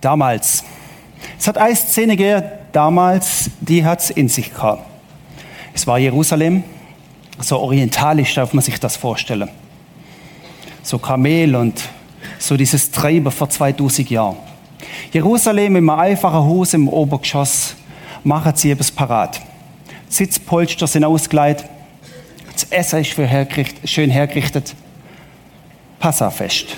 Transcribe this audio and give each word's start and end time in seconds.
damals. 0.00 0.64
Es 1.38 1.46
hat 1.46 1.58
eine 1.58 1.76
Szene 1.76 2.16
gegeben, 2.16 2.44
damals, 2.72 3.50
die 3.60 3.84
hat 3.84 4.00
es 4.00 4.10
in 4.10 4.28
sich 4.28 4.52
gehabt. 4.52 4.86
Es 5.74 5.86
war 5.86 5.98
Jerusalem, 5.98 6.64
so 7.38 7.58
orientalisch 7.58 8.34
darf 8.34 8.52
man 8.52 8.62
sich 8.62 8.78
das 8.78 8.96
vorstellen. 8.96 9.48
So 10.82 10.98
Kamel 10.98 11.54
und 11.56 11.80
so 12.38 12.56
dieses 12.56 12.90
Treiben 12.90 13.30
vor 13.30 13.48
2000 13.48 14.10
Jahren. 14.10 14.36
Jerusalem 15.12 15.76
im 15.76 15.90
einfachen 15.90 16.34
Haus 16.34 16.74
im 16.74 16.88
Obergeschoss 16.88 17.74
machen 18.24 18.52
sie 18.54 18.70
etwas 18.70 18.90
parat. 18.90 19.40
Sitzpolster 20.08 20.86
sind 20.86 21.04
ausgeleitet, 21.04 21.66
das 22.52 22.64
Essen 22.64 23.00
ist 23.00 23.16
hergerichtet, 23.16 23.88
schön 23.88 24.10
hergerichtet. 24.10 24.74
Passafest. 25.98 26.76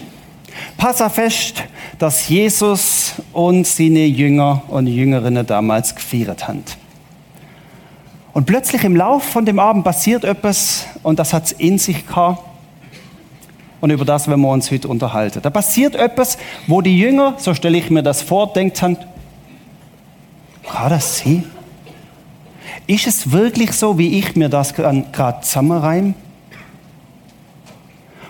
Passafest, 0.77 1.64
das 1.98 2.28
Jesus 2.28 3.02
und 3.32 3.66
seine 3.66 4.05
Jünger 4.05 4.62
und 4.68 4.86
Jüngerinnen 4.86 5.46
damals 5.46 5.94
gefeiert 5.94 6.48
haben. 6.48 6.64
Und 8.32 8.46
plötzlich 8.46 8.84
im 8.84 8.96
Lauf 8.96 9.24
von 9.24 9.44
dem 9.44 9.58
Abend 9.58 9.84
passiert 9.84 10.24
etwas 10.24 10.86
und 11.02 11.19
das 11.19 11.32
hat 11.32 11.46
es 11.46 11.52
in 11.52 11.78
sich 11.78 12.06
gehabt. 12.06 12.42
Und 13.80 13.91
über 13.91 14.04
das 14.04 14.28
werden 14.28 14.41
wir 14.41 14.48
uns 14.48 14.70
heute 14.70 14.88
unterhalten. 14.88 15.41
Da 15.42 15.50
passiert 15.50 15.96
etwas, 15.96 16.38
wo 16.66 16.80
die 16.80 16.96
Jünger, 16.98 17.34
so 17.38 17.52
stelle 17.52 17.77
ich 17.77 17.91
mir 17.91 18.02
das 18.02 18.22
vor, 18.22 18.52
denkt 18.52 18.80
haben, 18.80 18.96
kann 20.70 20.91
das 20.91 21.19
sein? 21.19 21.44
Ist 22.86 23.06
es 23.06 23.32
wirklich 23.32 23.72
so, 23.72 23.98
wie 23.98 24.19
ich 24.19 24.36
mir 24.36 24.48
das 24.48 24.74
gerade 24.74 25.41
zusammenreime? 25.42 26.14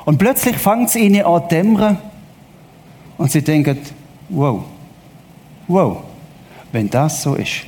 Und 0.04 0.18
plötzlich 0.18 0.56
fängt 0.56 0.88
es 0.88 0.96
ihnen 0.96 1.24
an 1.24 1.42
dämmern 1.48 1.98
und 3.18 3.30
sie 3.30 3.42
denken, 3.42 3.78
wow, 4.28 4.64
wow, 5.72 6.02
wenn 6.70 6.90
das 6.90 7.22
so 7.22 7.34
ist. 7.34 7.62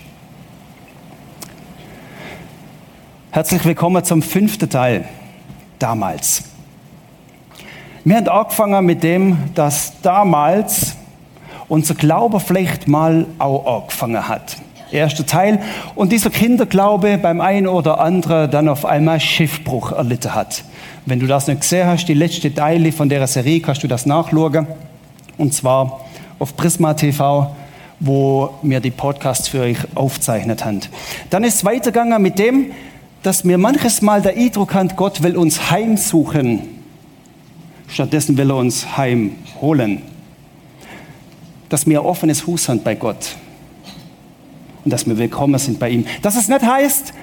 Herzlich 3.30 3.64
willkommen 3.64 4.04
zum 4.04 4.20
fünften 4.20 4.68
Teil, 4.68 5.06
damals. 5.78 6.44
Wir 8.04 8.16
haben 8.16 8.28
angefangen 8.28 8.84
mit 8.84 9.02
dem, 9.02 9.38
dass 9.54 9.94
damals 10.02 10.96
unser 11.68 11.94
Glaube 11.94 12.40
vielleicht 12.40 12.86
mal 12.86 13.26
auch 13.38 13.82
angefangen 13.82 14.28
hat. 14.28 14.58
Erster 14.92 15.24
Teil. 15.24 15.60
Und 15.94 16.12
dieser 16.12 16.28
Kinderglaube 16.28 17.16
beim 17.16 17.40
einen 17.40 17.66
oder 17.66 17.98
anderen 18.00 18.50
dann 18.50 18.68
auf 18.68 18.84
einmal 18.84 19.18
Schiffbruch 19.18 19.92
erlitten 19.92 20.34
hat. 20.34 20.62
Wenn 21.06 21.20
du 21.20 21.26
das 21.26 21.46
nicht 21.48 21.62
gesehen 21.62 21.88
hast, 21.88 22.04
die 22.04 22.14
letzte 22.14 22.54
Teile 22.54 22.92
von 22.92 23.08
der 23.08 23.26
Serie, 23.26 23.60
kannst 23.60 23.82
du 23.82 23.88
das 23.88 24.04
nachschauen. 24.04 24.66
Und 25.38 25.54
zwar 25.54 26.00
auf 26.38 26.54
Prisma 26.54 26.92
TV, 26.92 27.50
wo 28.06 28.54
wir 28.62 28.80
die 28.80 28.90
Podcasts 28.90 29.48
für 29.48 29.60
euch 29.60 29.78
aufzeichnet 29.94 30.64
haben. 30.64 30.80
Dann 31.30 31.44
ist 31.44 31.56
es 31.56 31.64
weitergegangen 31.64 32.20
mit 32.20 32.38
dem, 32.38 32.72
dass 33.22 33.44
mir 33.44 33.56
manches 33.56 34.02
Mal 34.02 34.20
der 34.20 34.36
Eindruck 34.36 34.74
hat, 34.74 34.96
Gott 34.96 35.22
will 35.22 35.36
uns 35.36 35.70
heimsuchen. 35.70 36.60
Stattdessen 37.88 38.36
will 38.36 38.50
er 38.50 38.56
uns 38.56 38.96
heimholen. 38.96 40.02
Dass 41.70 41.86
wir 41.86 42.00
ein 42.00 42.06
offenes 42.06 42.46
Haus 42.46 42.68
haben 42.68 42.82
bei 42.82 42.94
Gott. 42.94 43.36
Und 44.84 44.92
dass 44.92 45.06
wir 45.06 45.16
willkommen 45.16 45.58
sind 45.58 45.78
bei 45.78 45.88
ihm. 45.88 46.04
Dass 46.20 46.36
es 46.36 46.48
nicht 46.48 46.62
heißt, 46.62 47.14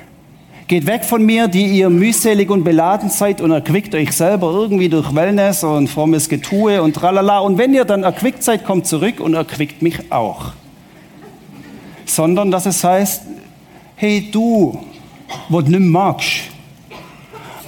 geht 0.68 0.88
weg 0.88 1.06
von 1.06 1.24
mir, 1.24 1.48
die 1.48 1.68
ihr 1.68 1.92
mühselig 1.92 2.50
und 2.50 2.64
beladen 2.64 3.10
seid 3.10 3.40
und 3.40 3.52
erquickt 3.52 3.94
euch 3.94 4.14
selber 4.14 4.52
irgendwie 4.52 4.90
durch 4.90 5.14
Wellness 5.14 5.64
und 5.64 5.88
frommes 5.88 6.30
Getue 6.30 6.82
und 6.82 6.94
tralala. 6.96 7.40
Und 7.40 7.60
wenn 7.60 7.76
ihr 7.76 7.86
dann 7.86 8.04
erquickt 8.04 8.42
seid, 8.42 8.66
kommt 8.66 8.88
zurück 8.88 9.20
und 9.20 9.36
erquickt 9.36 9.84
mich 9.84 10.12
auch. 10.12 10.54
Sondern 12.12 12.52
dass 12.52 12.66
es 12.66 12.84
heißt, 12.84 13.22
hey 13.96 14.30
du, 14.30 14.78
wo 15.48 15.62
du 15.62 15.72
nicht 15.72 15.80
magst, 15.80 16.42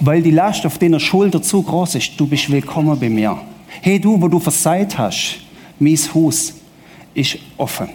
weil 0.02 0.22
die 0.22 0.32
Last 0.32 0.66
auf 0.66 0.78
deiner 0.78 1.00
Schulter 1.00 1.42
zu 1.42 1.62
groß 1.62 1.96
ist. 1.96 2.12
Du 2.18 2.28
bist 2.28 2.52
willkommen 2.52 3.00
bei 3.00 3.08
mir. 3.08 3.40
Hey, 3.82 4.02
du, 4.02 4.22
wo 4.22 4.28
du 4.28 4.42
verseit 4.42 4.98
hast, 4.98 5.38
mein 5.80 5.98
Haus 6.14 6.56
ist 7.14 7.38
offen. 7.56 7.88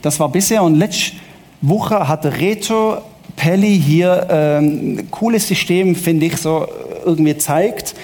Das 0.00 0.18
war 0.18 0.30
bisher 0.30 0.62
und 0.62 0.76
letzte 0.76 1.12
Woche 1.60 2.08
hatte 2.08 2.32
Reto 2.38 3.02
Pelli 3.36 3.78
hier 3.78 4.28
ähm, 4.30 4.96
ein 4.98 5.10
cooles 5.10 5.46
System, 5.46 5.94
finde 5.94 6.24
ich, 6.24 6.38
so 6.38 6.66
irgendwie 7.04 7.36
zeigt 7.36 7.94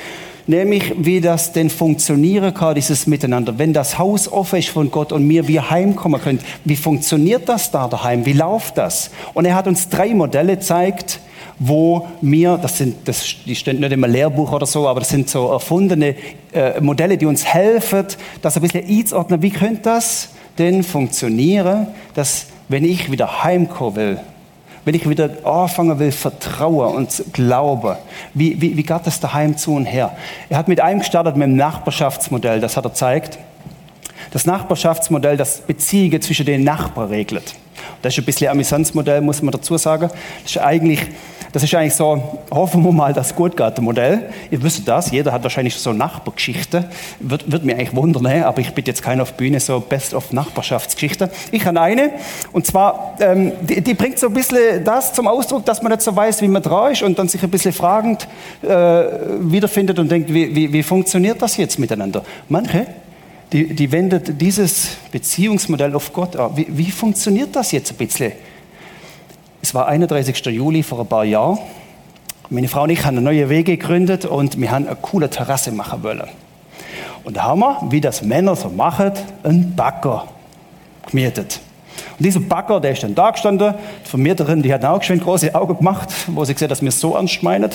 nämlich 0.46 0.94
wie 0.96 1.20
das 1.20 1.52
denn 1.52 1.70
funktionieren 1.70 2.54
kann, 2.54 2.74
dieses 2.74 3.06
Miteinander. 3.06 3.58
Wenn 3.58 3.72
das 3.72 3.98
Haus 3.98 4.30
offen 4.30 4.58
ist 4.58 4.68
von 4.68 4.90
Gott 4.90 5.12
und 5.12 5.28
wir 5.28 5.48
wir 5.48 5.70
heimkommen 5.70 6.20
können, 6.20 6.40
wie 6.64 6.76
funktioniert 6.76 7.48
das 7.48 7.70
da 7.70 7.88
daheim? 7.88 8.26
Wie 8.26 8.32
läuft 8.32 8.78
das? 8.78 9.10
Und 9.34 9.44
er 9.44 9.54
hat 9.54 9.66
uns 9.66 9.88
drei 9.88 10.14
Modelle 10.14 10.56
gezeigt, 10.56 11.20
wo 11.58 12.06
wir, 12.20 12.58
das 12.58 12.78
sind, 12.78 13.08
das, 13.08 13.24
die 13.46 13.56
stehen 13.56 13.80
nicht 13.80 13.92
im 13.92 14.04
Lehrbuch 14.04 14.52
oder 14.52 14.66
so, 14.66 14.86
aber 14.86 15.00
das 15.00 15.08
sind 15.08 15.30
so 15.30 15.50
erfundene 15.50 16.14
äh, 16.52 16.80
Modelle, 16.80 17.16
die 17.16 17.26
uns 17.26 17.44
helfen, 17.44 18.06
das 18.42 18.56
ein 18.56 18.62
bisschen 18.62 18.86
einzuordnen. 18.86 19.40
Wie 19.42 19.50
könnte 19.50 19.82
das 19.82 20.30
denn 20.58 20.82
funktionieren, 20.82 21.88
dass 22.14 22.46
wenn 22.68 22.84
ich 22.84 23.10
wieder 23.10 23.44
heimkommen 23.44 23.96
will, 23.96 24.20
wenn 24.86 24.94
ich 24.94 25.08
wieder 25.08 25.28
anfangen 25.44 25.98
will, 25.98 26.12
vertrauen 26.12 26.94
und 26.94 27.24
glauben, 27.32 27.96
wie, 28.34 28.60
wie, 28.60 28.76
wie 28.76 28.82
geht 28.84 29.00
das 29.04 29.18
daheim 29.18 29.56
zu 29.56 29.74
und 29.74 29.84
her? 29.84 30.16
Er 30.48 30.58
hat 30.58 30.68
mit 30.68 30.80
einem 30.80 31.00
gestartet, 31.00 31.36
mit 31.36 31.48
dem 31.48 31.56
Nachbarschaftsmodell, 31.56 32.60
das 32.60 32.76
hat 32.76 32.86
er 32.86 32.90
gezeigt. 32.90 33.36
Das 34.30 34.46
Nachbarschaftsmodell, 34.46 35.36
das 35.36 35.60
Beziehungen 35.60 36.22
zwischen 36.22 36.46
den 36.46 36.62
Nachbarn 36.62 37.08
regelt. 37.08 37.56
Das 38.02 38.12
ist 38.12 38.18
ein 38.18 38.24
bisschen 38.24 38.48
ein 38.48 38.52
Amüsanzmodell, 38.52 39.20
muss 39.20 39.42
man 39.42 39.52
dazu 39.52 39.76
sagen. 39.76 40.10
Das 40.42 40.50
ist 40.50 40.58
eigentlich 40.58 41.00
das 41.56 41.62
ist 41.62 41.74
eigentlich 41.74 41.94
so, 41.94 42.22
hoffen 42.50 42.84
wir 42.84 42.92
mal, 42.92 43.14
das 43.14 43.34
Gutgarten-Modell. 43.34 44.28
Ihr 44.50 44.62
wisst 44.62 44.86
das, 44.86 45.10
jeder 45.10 45.32
hat 45.32 45.42
wahrscheinlich 45.42 45.74
so 45.76 45.94
Nachbargeschichte. 45.94 46.84
Wird, 47.18 47.50
wird 47.50 47.64
mir 47.64 47.76
eigentlich 47.76 47.96
wundern, 47.96 48.26
aber 48.42 48.60
ich 48.60 48.74
bitte 48.74 48.90
jetzt 48.90 49.02
keinen 49.02 49.22
auf 49.22 49.32
Bühne, 49.38 49.58
so 49.58 49.80
Best 49.80 50.12
of 50.12 50.32
Nachbarschaftsgeschichte. 50.32 51.30
Ich 51.52 51.64
habe 51.64 51.80
eine, 51.80 52.10
und 52.52 52.66
zwar, 52.66 53.16
ähm, 53.20 53.52
die, 53.62 53.80
die, 53.80 53.94
bringt 53.94 54.18
so 54.18 54.26
ein 54.26 54.34
bisschen 54.34 54.84
das 54.84 55.14
zum 55.14 55.26
Ausdruck, 55.26 55.64
dass 55.64 55.80
man 55.80 55.92
nicht 55.92 56.02
so 56.02 56.14
weiß, 56.14 56.42
wie 56.42 56.48
man 56.48 56.62
dran 56.62 56.92
ist 56.92 57.02
und 57.02 57.18
dann 57.18 57.26
sich 57.26 57.42
ein 57.42 57.50
bisschen 57.50 57.72
fragend 57.72 58.28
äh, 58.62 58.68
wiederfindet 59.40 59.98
und 59.98 60.10
denkt, 60.10 60.34
wie, 60.34 60.54
wie, 60.54 60.70
wie 60.74 60.82
funktioniert 60.82 61.40
das 61.40 61.56
jetzt 61.56 61.78
miteinander? 61.78 62.22
Manche, 62.50 62.86
die, 63.52 63.74
die 63.74 63.92
wendet 63.92 64.40
dieses 64.40 64.96
Beziehungsmodell 65.12 65.94
auf 65.94 66.12
Gott 66.12 66.36
an. 66.36 66.56
Wie, 66.56 66.66
wie 66.68 66.90
funktioniert 66.90 67.54
das 67.54 67.72
jetzt 67.72 67.92
ein 67.92 67.96
bisschen? 67.96 68.32
Es 69.62 69.74
war 69.74 69.86
31. 69.86 70.44
Juli 70.46 70.82
vor 70.82 71.00
ein 71.00 71.06
paar 71.06 71.24
Jahren. 71.24 71.58
Meine 72.50 72.68
Frau 72.68 72.84
und 72.84 72.90
ich 72.90 73.04
haben 73.04 73.16
eine 73.16 73.24
neue 73.24 73.48
Wege 73.48 73.76
gegründet 73.76 74.24
und 74.24 74.60
wir 74.60 74.70
haben 74.70 74.86
eine 74.86 74.96
coole 74.96 75.28
Terrasse 75.28 75.72
machen 75.72 76.02
wollen. 76.02 76.28
Und 77.24 77.36
da 77.36 77.42
haben 77.44 77.60
wir, 77.60 77.78
wie 77.90 78.00
das 78.00 78.22
Männer 78.22 78.54
so 78.54 78.68
machen, 78.68 79.12
einen 79.42 79.74
Bagger 79.74 80.28
gemietet. 81.10 81.60
Und 82.18 82.24
dieser 82.24 82.40
Bagger, 82.40 82.80
der 82.80 82.92
ist 82.92 83.02
dann 83.02 83.14
da 83.14 83.30
gestanden. 83.30 83.74
Die 84.04 84.08
Vermieterin, 84.08 84.62
die 84.62 84.72
hat 84.72 84.84
auch 84.84 85.02
schön 85.02 85.20
große 85.20 85.54
Augen 85.54 85.76
gemacht, 85.76 86.08
wo 86.28 86.44
sie 86.44 86.54
gesehen 86.54 86.68
dass 86.68 86.80
es 86.80 87.00
so 87.00 87.14
ernst 87.14 87.42
meinen 87.42 87.70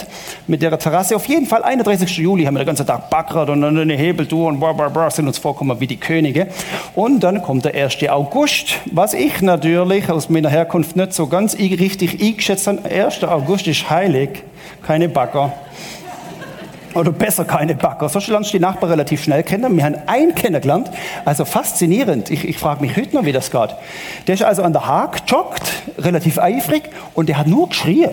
mit 0.48 0.62
der 0.62 0.78
Terrasse. 0.80 1.16
Auf 1.16 1.26
jeden 1.28 1.46
Fall, 1.46 1.64
31. 1.64 2.18
Juli 2.18 2.46
haben 2.46 2.56
wir 2.56 2.62
den 2.62 2.68
ganzen 2.68 2.88
Tag 2.88 3.10
baggert 3.10 3.50
und 3.50 3.62
dann 3.62 3.78
eine 3.78 3.94
Hebeltour 3.94 4.48
und 4.48 4.60
bla, 4.60 4.74
bla, 4.74 5.10
sind 5.12 5.28
uns 5.28 5.38
vorkommen 5.38 5.80
wie 5.80 5.88
die 5.88 5.98
Könige. 5.98 6.48
Und 6.96 7.20
dann 7.22 7.42
kommt 7.44 7.66
der 7.66 7.76
1. 7.76 8.10
August, 8.10 8.80
was 8.86 9.14
ich 9.14 9.42
natürlich 9.42 10.10
aus 10.10 10.30
meiner 10.30 10.50
Herkunft 10.50 10.96
nicht 10.96 11.14
so 11.14 11.28
ganz 11.28 11.56
richtig 11.58 12.22
eingeschätzt 12.22 12.68
habe. 12.68 12.84
1. 12.90 13.24
August 13.24 13.68
ist 13.68 13.90
heilig, 13.90 14.44
keine 14.86 15.08
Bagger. 15.08 15.54
Oder 16.94 17.12
besser 17.12 17.46
keine 17.46 17.76
Bagger. 17.76 18.10
So 18.10 18.20
lernst 18.32 18.54
du 18.54 18.58
die 18.58 18.62
Nachbarn 18.62 18.92
relativ 18.92 19.24
schnell 19.24 19.44
kennen. 19.44 19.76
Wir 19.76 19.86
haben 19.86 19.96
einen 20.08 20.36
kennengelernt. 20.36 20.90
Also 21.26 21.46
faszinierend. 21.46 22.30
Ich, 22.30 22.48
ich 22.48 22.58
frage 22.58 22.82
mich 22.82 22.98
heute 22.98 23.16
noch, 23.16 23.26
wie 23.26 23.32
das 23.32 23.52
geht. 23.52 23.76
Der 24.28 24.36
ist 24.36 24.44
also 24.44 24.64
an 24.64 24.74
der 24.74 24.88
Haag 24.88 25.22
joggt, 25.28 25.64
relativ 25.98 26.38
eifrig, 26.38 26.84
und 27.14 27.30
der 27.30 27.38
hat 27.38 27.48
nur 27.48 27.70
geschrien. 27.70 28.12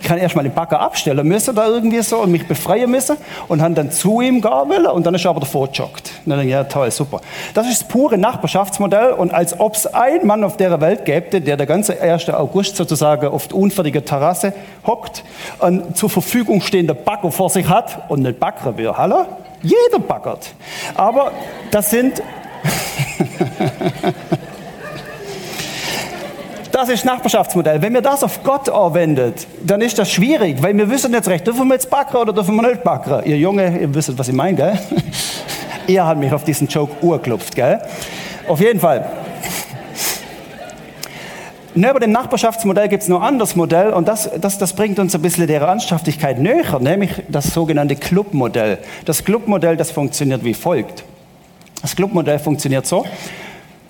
Ich 0.00 0.06
kann 0.06 0.18
erstmal 0.18 0.44
den 0.44 0.54
Bagger 0.54 0.80
abstellen 0.80 1.26
müssen, 1.26 1.54
da 1.54 1.66
irgendwie 1.66 2.00
so, 2.02 2.18
und 2.18 2.30
mich 2.30 2.46
befreien 2.46 2.90
müssen, 2.90 3.16
und 3.48 3.62
haben 3.62 3.74
dann 3.74 3.90
zu 3.90 4.20
ihm 4.20 4.40
gehen 4.40 4.50
wollen, 4.50 4.86
und 4.86 5.06
dann 5.06 5.14
ist 5.14 5.24
er 5.24 5.30
aber 5.30 5.40
davor 5.40 5.68
gejoggt. 5.68 6.12
dann 6.24 6.38
denke 6.38 6.46
ich, 6.46 6.52
ja, 6.52 6.64
toll, 6.64 6.90
super. 6.90 7.20
Das 7.54 7.66
ist 7.68 7.82
das 7.82 7.88
pure 7.88 8.18
Nachbarschaftsmodell, 8.18 9.12
und 9.12 9.32
als 9.32 9.58
ob 9.58 9.74
es 9.74 9.86
einen 9.86 10.26
Mann 10.26 10.44
auf 10.44 10.56
der 10.56 10.80
Welt 10.80 11.04
gäbe, 11.04 11.40
der 11.40 11.56
der 11.56 11.66
ganze 11.66 12.00
1. 12.00 12.28
August 12.30 12.76
sozusagen 12.76 13.28
auf 13.28 13.48
der 13.48 13.56
unfertigen 13.56 14.04
Terrasse 14.04 14.52
hockt, 14.86 15.24
einen 15.60 15.94
zur 15.94 16.10
Verfügung 16.10 16.60
stehenden 16.60 16.96
Bagger 17.04 17.30
vor 17.32 17.50
sich 17.50 17.68
hat 17.68 18.08
und 18.08 18.22
nicht 18.22 18.38
baggern 18.38 18.76
will. 18.76 18.92
Hallo? 18.96 19.26
Jeder 19.62 19.98
baggert. 19.98 20.54
Aber 20.94 21.32
das 21.70 21.90
sind 21.90 22.22
Das 26.76 26.90
ist 26.90 27.06
Nachbarschaftsmodell. 27.06 27.80
Wenn 27.80 27.94
wir 27.94 28.02
das 28.02 28.22
auf 28.22 28.42
Gott 28.42 28.68
anwendet, 28.68 29.46
dann 29.64 29.80
ist 29.80 29.98
das 29.98 30.12
schwierig, 30.12 30.62
weil 30.62 30.76
wir 30.76 30.90
wissen 30.90 31.10
nicht 31.10 31.26
recht, 31.26 31.46
dürfen 31.46 31.68
wir 31.68 31.72
jetzt 31.72 31.88
backen 31.88 32.18
oder 32.18 32.34
dürfen 32.34 32.54
wir 32.54 32.68
nicht 32.68 32.84
backen? 32.84 33.22
Ihr 33.24 33.38
Junge, 33.38 33.80
ihr 33.80 33.94
wisst, 33.94 34.18
was 34.18 34.28
ich 34.28 34.34
meine, 34.34 34.58
gell? 34.58 34.78
Ihr 35.86 36.04
habt 36.04 36.20
mich 36.20 36.30
auf 36.30 36.44
diesen 36.44 36.68
Joke 36.68 37.02
urklopft, 37.02 37.54
gell? 37.54 37.80
Auf 38.46 38.60
jeden 38.60 38.78
Fall. 38.78 39.10
Neben 41.74 41.98
dem 41.98 42.12
Nachbarschaftsmodell 42.12 42.88
gibt 42.88 43.04
es 43.04 43.08
noch 43.08 43.22
ein 43.22 43.28
anderes 43.28 43.56
Modell 43.56 43.94
und 43.94 44.06
das, 44.06 44.28
das, 44.38 44.58
das 44.58 44.74
bringt 44.74 44.98
uns 44.98 45.14
ein 45.14 45.22
bisschen 45.22 45.46
der 45.46 45.62
Ernsthaftigkeit 45.62 46.38
näher, 46.38 46.78
nämlich 46.78 47.22
das 47.28 47.54
sogenannte 47.54 47.96
Clubmodell. 47.96 48.80
Das 49.06 49.24
Clubmodell, 49.24 49.78
das 49.78 49.92
funktioniert 49.92 50.44
wie 50.44 50.52
folgt. 50.52 51.04
Das 51.80 51.96
Clubmodell 51.96 52.38
funktioniert 52.38 52.86
so, 52.86 53.06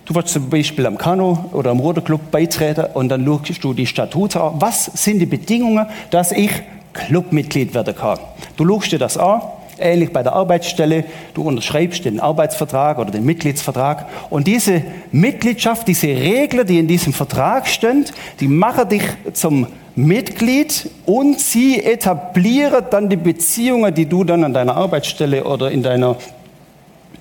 Du 0.06 0.14
willst 0.14 0.29
zum 0.29 0.49
Beispiel 0.49 0.87
am 0.87 0.97
Kanu 0.99 1.37
oder 1.53 1.73
am 1.73 1.81
Ruderclub 1.81 2.31
beitreten 2.31 2.87
und 2.94 3.08
dann 3.08 3.26
schaust 3.26 3.64
du 3.64 3.75
die 3.75 3.87
Statute 3.87 4.41
an. 4.41 4.55
Was 4.61 4.85
sind 4.85 5.19
die 5.19 5.26
Bedingungen, 5.26 5.85
dass 6.11 6.31
ich 6.31 6.50
Clubmitglied 6.93 7.75
werden 7.75 7.97
kann? 7.97 8.20
Du 8.56 8.64
schaust 8.69 8.93
dir 8.93 9.00
das 9.00 9.19
an, 9.19 9.41
ähnlich 9.81 10.12
bei 10.12 10.23
der 10.23 10.32
Arbeitsstelle. 10.32 11.05
Du 11.35 11.43
unterschreibst 11.43 12.05
den 12.05 12.20
Arbeitsvertrag 12.20 13.00
oder 13.00 13.11
den 13.11 13.25
Mitgliedsvertrag. 13.25 14.06
Und 14.31 14.47
diese 14.47 14.85
Mitgliedschaft, 15.11 15.88
diese 15.88 16.06
Regeln, 16.06 16.64
die 16.69 16.79
in 16.79 16.87
diesem 16.87 17.12
Vertrag 17.12 17.67
stehen, 17.67 18.05
die 18.38 18.47
machen 18.47 18.88
dich 18.88 19.03
zum 19.32 19.67
Mitglied 19.97 20.88
und 21.05 21.41
sie 21.41 21.82
etablieren 21.82 22.85
dann 22.93 23.08
die 23.08 23.17
Beziehungen, 23.17 23.93
die 23.93 24.06
du 24.06 24.23
dann 24.23 24.44
an 24.44 24.55
deiner 24.55 24.76
Arbeitsstelle 24.76 25.43
oder 25.43 25.69
in, 25.73 25.82
deiner, 25.82 26.14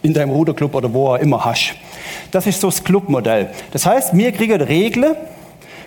in 0.03 0.13
deinem 0.13 0.29
Ruderclub 0.29 0.75
oder 0.75 0.93
wo 0.93 1.07
auch 1.07 1.17
immer 1.17 1.43
hast. 1.43 1.73
Das 2.31 2.47
ist 2.47 2.61
so 2.61 2.67
das 2.69 2.83
Clubmodell. 2.83 3.49
Das 3.71 3.85
heißt, 3.85 4.15
wir 4.15 4.31
kriegen 4.31 4.61
Regeln, 4.61 5.15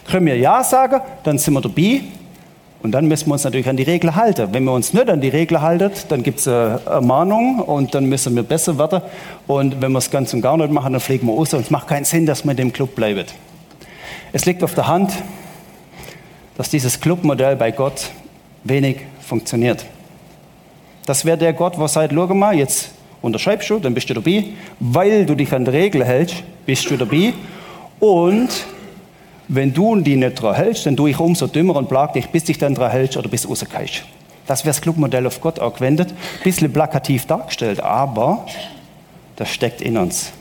können 0.07 0.27
wir 0.27 0.37
Ja 0.37 0.63
sagen, 0.65 1.01
dann 1.23 1.39
sind 1.39 1.55
wir 1.55 1.61
dabei. 1.61 2.03
Und 2.81 2.93
dann 2.93 3.09
müssen 3.09 3.27
wir 3.27 3.33
uns 3.33 3.43
natürlich 3.43 3.69
an 3.69 3.77
die 3.77 3.83
Regeln 3.83 4.15
halten. 4.15 4.49
Wenn 4.53 4.63
wir 4.65 4.73
uns 4.73 4.93
nicht 4.93 5.11
an 5.11 5.21
die 5.21 5.29
Regeln 5.29 5.61
halten, 5.61 5.91
dann 6.09 6.23
gibt 6.23 6.39
es 6.39 6.47
eine 6.47 6.81
Ermahnung 6.87 7.59
und 7.59 7.93
dann 7.95 8.05
müssen 8.05 8.37
wir 8.37 8.45
besser 8.45 8.79
werden. 8.79 9.03
Und 9.49 9.81
wenn 9.81 9.91
wir 9.91 9.99
es 9.99 10.11
ganz 10.11 10.33
und 10.33 10.43
gar 10.43 10.57
nicht 10.57 10.71
machen, 10.71 10.93
dann 10.93 11.01
fliegen 11.01 11.27
wir 11.27 11.33
aus 11.35 11.53
und 11.55 11.61
es 11.61 11.71
macht 11.71 11.89
keinen 11.89 12.05
Sinn, 12.05 12.25
dass 12.25 12.45
man 12.45 12.53
in 12.53 12.69
dem 12.69 12.73
Club 12.73 12.95
bleibt. 12.95 13.35
Es 14.33 14.45
liegt 14.45 14.63
auf 14.63 14.75
der 14.75 14.87
Hand, 14.87 15.13
dass 16.57 16.71
dieses 16.71 17.01
Clubmodell 17.01 17.57
bei 17.57 17.73
Gott 17.73 18.11
wenig 18.63 18.99
funktioniert. 19.21 19.85
Das 21.05 21.25
wäre 21.25 21.39
der 21.39 21.55
Gott, 21.55 21.79
was 21.79 21.95
sagt, 21.95 22.13
schau 22.15 22.27
mal, 22.27 22.55
jetzt 22.55 22.91
unterschreibst 23.23 23.69
du, 23.70 23.79
dann 23.79 23.94
bist 23.94 24.09
du 24.11 24.15
dabei. 24.15 24.44
Weil 24.81 25.26
du 25.26 25.35
dich 25.35 25.53
an 25.53 25.65
die 25.65 25.70
Regeln 25.70 26.05
hältst, 26.05 26.43
bist 26.67 26.91
du 26.91 26.97
dabei. 26.97 27.32
Und 28.00 28.49
wenn 29.49 29.73
du 29.73 29.97
die 29.97 30.17
nicht 30.17 30.41
dran 30.41 30.55
hältst, 30.55 30.87
dann 30.87 30.97
tue 30.97 31.11
ich 31.11 31.19
umso 31.19 31.47
dümmer 31.47 31.76
und 31.76 31.88
plag 31.88 32.12
dich, 32.12 32.29
bis 32.29 32.44
dich 32.44 32.59
dann 32.59 32.75
dran 32.75 32.91
hältst 32.91 33.17
oder 33.17 33.29
bis 33.29 33.49
rauskommst. 33.49 34.05
Das 34.47 34.65
wäre 34.65 34.70
das 34.70 34.81
Clubmodell 34.81 35.26
auf 35.26 35.41
Gott 35.41 35.59
angewendet. 35.59 36.11
Ein 36.11 36.43
bisschen 36.44 36.73
plakativ 36.73 37.26
dargestellt, 37.26 37.82
aber 37.82 38.47
das 39.37 39.50
steckt 39.50 39.81
in 39.82 39.97
uns. 39.97 40.32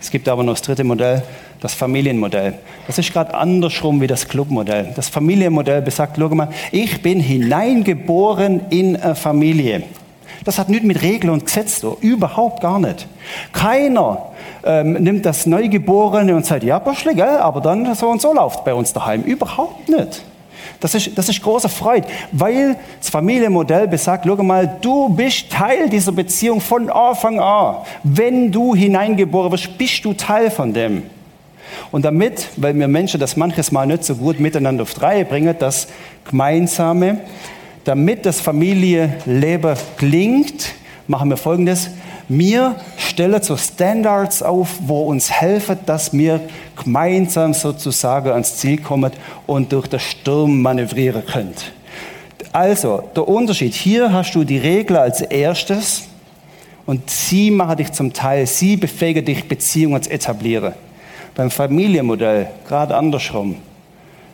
Es 0.00 0.10
gibt 0.10 0.28
aber 0.28 0.42
noch 0.42 0.54
das 0.54 0.62
dritte 0.62 0.84
Modell, 0.84 1.22
das 1.60 1.74
Familienmodell. 1.74 2.54
Das 2.86 2.98
ist 2.98 3.12
gerade 3.12 3.34
andersrum 3.34 4.00
wie 4.00 4.06
das 4.06 4.28
Clubmodell. 4.28 4.92
Das 4.94 5.08
Familienmodell 5.08 5.82
besagt, 5.82 6.16
schau 6.18 6.28
mal, 6.28 6.48
ich 6.70 7.02
bin 7.02 7.20
hineingeboren 7.20 8.62
in 8.70 8.96
eine 8.96 9.14
Familie. 9.14 9.82
Das 10.44 10.58
hat 10.58 10.68
nichts 10.68 10.86
mit 10.86 11.02
Regeln 11.02 11.32
und 11.32 11.46
Gesetz 11.46 11.80
zu 11.80 11.96
Überhaupt 12.00 12.60
gar 12.60 12.78
nicht. 12.78 13.06
Keiner 13.52 14.30
ähm, 14.64 14.92
nimmt 14.94 15.26
das 15.26 15.46
Neugeborene 15.46 16.34
und 16.34 16.46
sagt, 16.46 16.64
ja, 16.64 16.78
Boschle, 16.78 17.14
gell, 17.14 17.38
aber 17.38 17.60
dann 17.60 17.94
so 17.94 18.08
und 18.08 18.20
so 18.20 18.32
läuft 18.32 18.64
bei 18.64 18.74
uns 18.74 18.92
daheim. 18.92 19.22
Überhaupt 19.22 19.88
nicht. 19.88 20.22
Das 20.80 20.94
ist, 20.94 21.16
das 21.18 21.28
ist 21.28 21.42
große 21.42 21.68
Freude, 21.68 22.06
weil 22.30 22.76
das 23.00 23.10
Familienmodell 23.10 23.88
besagt, 23.88 24.24
schau 24.26 24.36
mal, 24.36 24.78
du 24.80 25.08
bist 25.08 25.50
Teil 25.50 25.88
dieser 25.88 26.12
Beziehung 26.12 26.60
von 26.60 26.88
Anfang 26.88 27.40
an. 27.40 27.76
Wenn 28.04 28.52
du 28.52 28.74
hineingeboren 28.74 29.50
wirst, 29.50 29.76
bist 29.76 30.04
du 30.04 30.12
Teil 30.12 30.50
von 30.50 30.72
dem. 30.72 31.02
Und 31.90 32.04
damit, 32.04 32.48
weil 32.56 32.74
wir 32.74 32.88
Menschen 32.88 33.18
das 33.18 33.36
manches 33.36 33.72
Mal 33.72 33.86
nicht 33.86 34.04
so 34.04 34.14
gut 34.14 34.38
miteinander 34.40 34.82
auf 34.82 35.02
Reihe 35.02 35.24
bringen, 35.24 35.54
das 35.58 35.88
Gemeinsame, 36.28 37.20
damit 37.88 38.26
das 38.26 38.38
Familienleben 38.38 39.74
klingt, 39.96 40.74
machen 41.06 41.30
wir 41.30 41.38
Folgendes. 41.38 41.88
Wir 42.28 42.76
stellen 42.98 43.42
so 43.42 43.56
Standards 43.56 44.42
auf, 44.42 44.74
wo 44.80 45.04
uns 45.04 45.30
helfen, 45.30 45.78
dass 45.86 46.12
wir 46.12 46.38
gemeinsam 46.84 47.54
sozusagen 47.54 48.28
ans 48.28 48.58
Ziel 48.58 48.76
kommen 48.82 49.10
und 49.46 49.72
durch 49.72 49.86
den 49.86 50.00
Sturm 50.00 50.60
manövrieren 50.60 51.24
können. 51.24 51.54
Also, 52.52 53.08
der 53.16 53.26
Unterschied. 53.26 53.72
Hier 53.72 54.12
hast 54.12 54.34
du 54.34 54.44
die 54.44 54.58
Regel 54.58 54.98
als 54.98 55.22
erstes 55.22 56.08
und 56.84 57.08
sie 57.08 57.50
machen 57.50 57.78
dich 57.78 57.90
zum 57.92 58.12
Teil, 58.12 58.46
sie 58.46 58.76
befähigen 58.76 59.24
dich, 59.24 59.48
Beziehungen 59.48 60.02
zu 60.02 60.10
etablieren. 60.10 60.74
Beim 61.34 61.50
Familienmodell 61.50 62.48
gerade 62.66 62.94
andersrum. 62.94 63.56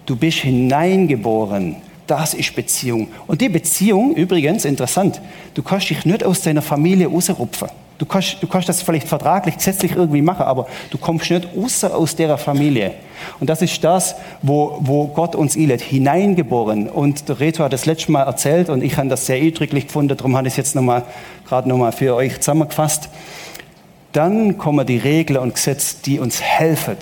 Du 0.06 0.16
bist 0.16 0.38
hineingeboren 0.38 1.76
das 2.06 2.34
ist 2.34 2.54
Beziehung. 2.54 3.08
Und 3.26 3.40
die 3.40 3.48
Beziehung, 3.48 4.14
übrigens, 4.14 4.64
interessant, 4.64 5.20
du 5.54 5.62
kannst 5.62 5.90
dich 5.90 6.04
nicht 6.04 6.24
aus 6.24 6.42
deiner 6.42 6.62
Familie 6.62 7.08
rausrupfen. 7.08 7.68
Du 7.96 8.06
kannst, 8.06 8.42
du 8.42 8.48
kannst 8.48 8.68
das 8.68 8.82
vielleicht 8.82 9.06
vertraglich, 9.06 9.56
gesetzlich 9.56 9.94
irgendwie 9.94 10.20
machen, 10.20 10.42
aber 10.42 10.66
du 10.90 10.98
kommst 10.98 11.30
nicht 11.30 11.46
raus 11.56 11.84
aus 11.84 12.16
der 12.16 12.36
Familie. 12.36 12.92
Und 13.38 13.48
das 13.48 13.62
ist 13.62 13.82
das, 13.84 14.16
wo, 14.42 14.78
wo 14.80 15.06
Gott 15.06 15.36
uns 15.36 15.56
einlädt, 15.56 15.80
hineingeboren. 15.80 16.88
Und 16.88 17.28
der 17.28 17.38
Reto 17.38 17.62
hat 17.62 17.72
das 17.72 17.86
letzte 17.86 18.10
Mal 18.10 18.24
erzählt 18.24 18.68
und 18.68 18.82
ich 18.82 18.96
habe 18.96 19.08
das 19.08 19.26
sehr 19.26 19.36
eindrücklich 19.36 19.86
gefunden, 19.86 20.16
darum 20.16 20.36
habe 20.36 20.48
ich 20.48 20.54
es 20.54 20.56
jetzt 20.56 20.74
nochmal, 20.74 21.04
gerade 21.46 21.68
nochmal 21.68 21.92
für 21.92 22.16
euch 22.16 22.40
zusammengefasst. 22.40 23.08
Dann 24.12 24.58
kommen 24.58 24.86
die 24.86 24.98
Regeln 24.98 25.38
und 25.38 25.54
Gesetze, 25.54 25.96
die 26.04 26.18
uns 26.18 26.42
helfen, 26.42 26.96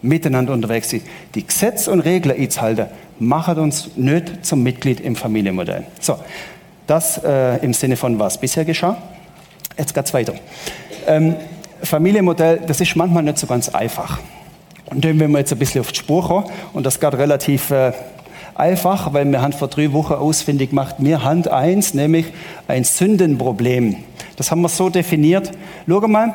miteinander 0.00 0.52
unterwegs 0.52 0.90
sind. 0.90 1.02
Die 1.34 1.44
Gesetze 1.44 1.90
und 1.90 2.00
Regeln 2.00 2.40
einzuhalten, 2.40 2.86
machen 3.18 3.58
uns 3.58 3.90
nicht 3.96 4.44
zum 4.44 4.62
Mitglied 4.62 5.00
im 5.00 5.16
Familienmodell. 5.16 5.84
So, 6.00 6.18
das 6.86 7.22
äh, 7.24 7.56
im 7.64 7.72
Sinne 7.72 7.96
von 7.96 8.18
was 8.18 8.38
bisher 8.38 8.64
geschah. 8.64 8.96
Jetzt 9.78 9.94
geht's 9.94 10.14
weiter. 10.14 10.34
Ähm, 11.06 11.34
Familienmodell, 11.82 12.62
das 12.66 12.80
ist 12.80 12.96
manchmal 12.96 13.22
nicht 13.22 13.38
so 13.38 13.46
ganz 13.46 13.68
einfach. 13.68 14.18
Und 14.86 15.04
dann 15.04 15.18
wenn 15.18 15.30
wir 15.32 15.38
jetzt 15.40 15.52
ein 15.52 15.58
bisschen 15.58 15.80
auf 15.80 15.92
die 15.92 15.98
Spur 15.98 16.26
kommen, 16.26 16.46
und 16.72 16.86
das 16.86 17.00
geht 17.00 17.14
relativ 17.14 17.70
äh, 17.70 17.92
einfach, 18.54 19.12
weil 19.12 19.24
wir 19.26 19.42
haben 19.42 19.52
vor 19.52 19.68
drei 19.68 19.92
Wochen 19.92 20.14
ausfindig 20.14 20.70
gemacht, 20.70 20.96
wir 20.98 21.22
haben 21.22 21.46
eins, 21.48 21.94
nämlich 21.94 22.26
ein 22.68 22.84
Sündenproblem. 22.84 23.96
Das 24.36 24.50
haben 24.50 24.62
wir 24.62 24.68
so 24.68 24.88
definiert. 24.88 25.50
Schau 25.88 26.00
mal, 26.08 26.34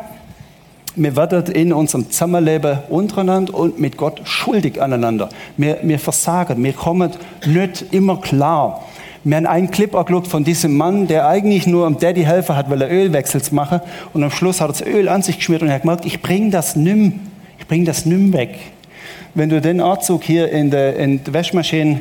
wir 0.95 1.15
werden 1.15 1.53
in 1.53 1.73
unserem 1.73 2.09
Zusammenleben 2.09 2.79
untereinander 2.89 3.53
und 3.53 3.79
mit 3.79 3.97
Gott 3.97 4.21
schuldig 4.25 4.81
aneinander. 4.81 5.29
Wir, 5.57 5.79
wir 5.83 5.99
versagen, 5.99 6.61
wir 6.63 6.73
kommen 6.73 7.11
nicht 7.45 7.85
immer 7.91 8.19
klar. 8.19 8.83
Wir 9.23 9.37
haben 9.37 9.45
einen 9.45 9.71
Clip 9.71 9.93
angeschaut 9.95 10.27
von 10.27 10.43
diesem 10.43 10.75
Mann, 10.75 11.07
der 11.07 11.27
eigentlich 11.27 11.67
nur 11.67 11.85
am 11.85 11.97
Daddy 11.97 12.23
helfen 12.23 12.55
hat, 12.55 12.69
weil 12.69 12.81
er 12.81 12.91
Ölwechsel 12.91 13.41
zu 13.41 13.53
machen. 13.53 13.79
Und 14.13 14.23
am 14.23 14.31
Schluss 14.31 14.59
hat 14.59 14.69
er 14.69 14.73
das 14.73 14.81
Öl 14.81 15.07
an 15.07 15.21
sich 15.21 15.37
geschmiert 15.37 15.61
und 15.61 15.69
er 15.69 15.75
hat 15.75 15.83
gemerkt, 15.83 16.05
ich 16.05 16.21
bringe 16.21 16.49
das 16.49 16.75
nimm, 16.75 17.19
ich 17.59 17.67
bringe 17.67 17.85
das 17.85 18.05
nimm 18.05 18.33
weg. 18.33 18.57
Wenn 19.35 19.49
du 19.49 19.61
den 19.61 19.79
Anzug 19.79 20.23
hier 20.23 20.51
in 20.51 20.71
der, 20.71 20.97
in 20.97 21.23
der 21.23 21.33
Waschmaschine 21.33 21.99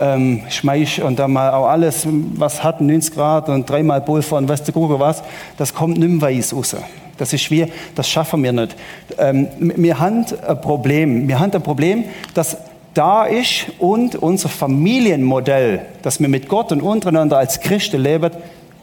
ähm, 0.00 0.40
schmeißt 0.48 1.00
und 1.00 1.18
dann 1.18 1.32
mal 1.32 1.52
auch 1.52 1.66
alles, 1.66 2.06
was 2.08 2.64
hat 2.64 2.80
90 2.80 3.14
Grad 3.14 3.48
und 3.48 3.68
dreimal 3.68 4.00
Pulver 4.00 4.38
und 4.38 4.48
weißt 4.48 4.66
du 4.66 4.98
was, 4.98 5.22
das 5.58 5.74
kommt 5.74 5.98
nimm 5.98 6.20
weiß 6.20 6.54
raus. 6.54 6.74
Das 7.18 7.32
ist 7.32 7.42
schwer, 7.42 7.68
das 7.94 8.08
schaffen 8.08 8.42
wir 8.42 8.52
nicht. 8.52 8.76
Ähm, 9.18 9.48
wir 9.58 9.98
haben 9.98 10.24
ein 10.46 10.60
Problem. 10.60 11.28
Wir 11.28 11.38
haben 11.38 11.52
ein 11.52 11.62
Problem, 11.62 12.04
das 12.34 12.56
da 12.94 13.24
ist 13.24 13.66
und 13.78 14.16
unser 14.16 14.48
Familienmodell, 14.48 15.86
das 16.02 16.20
wir 16.20 16.28
mit 16.28 16.48
Gott 16.48 16.72
und 16.72 16.82
untereinander 16.82 17.38
als 17.38 17.60
Christen 17.60 18.02
leben, 18.02 18.30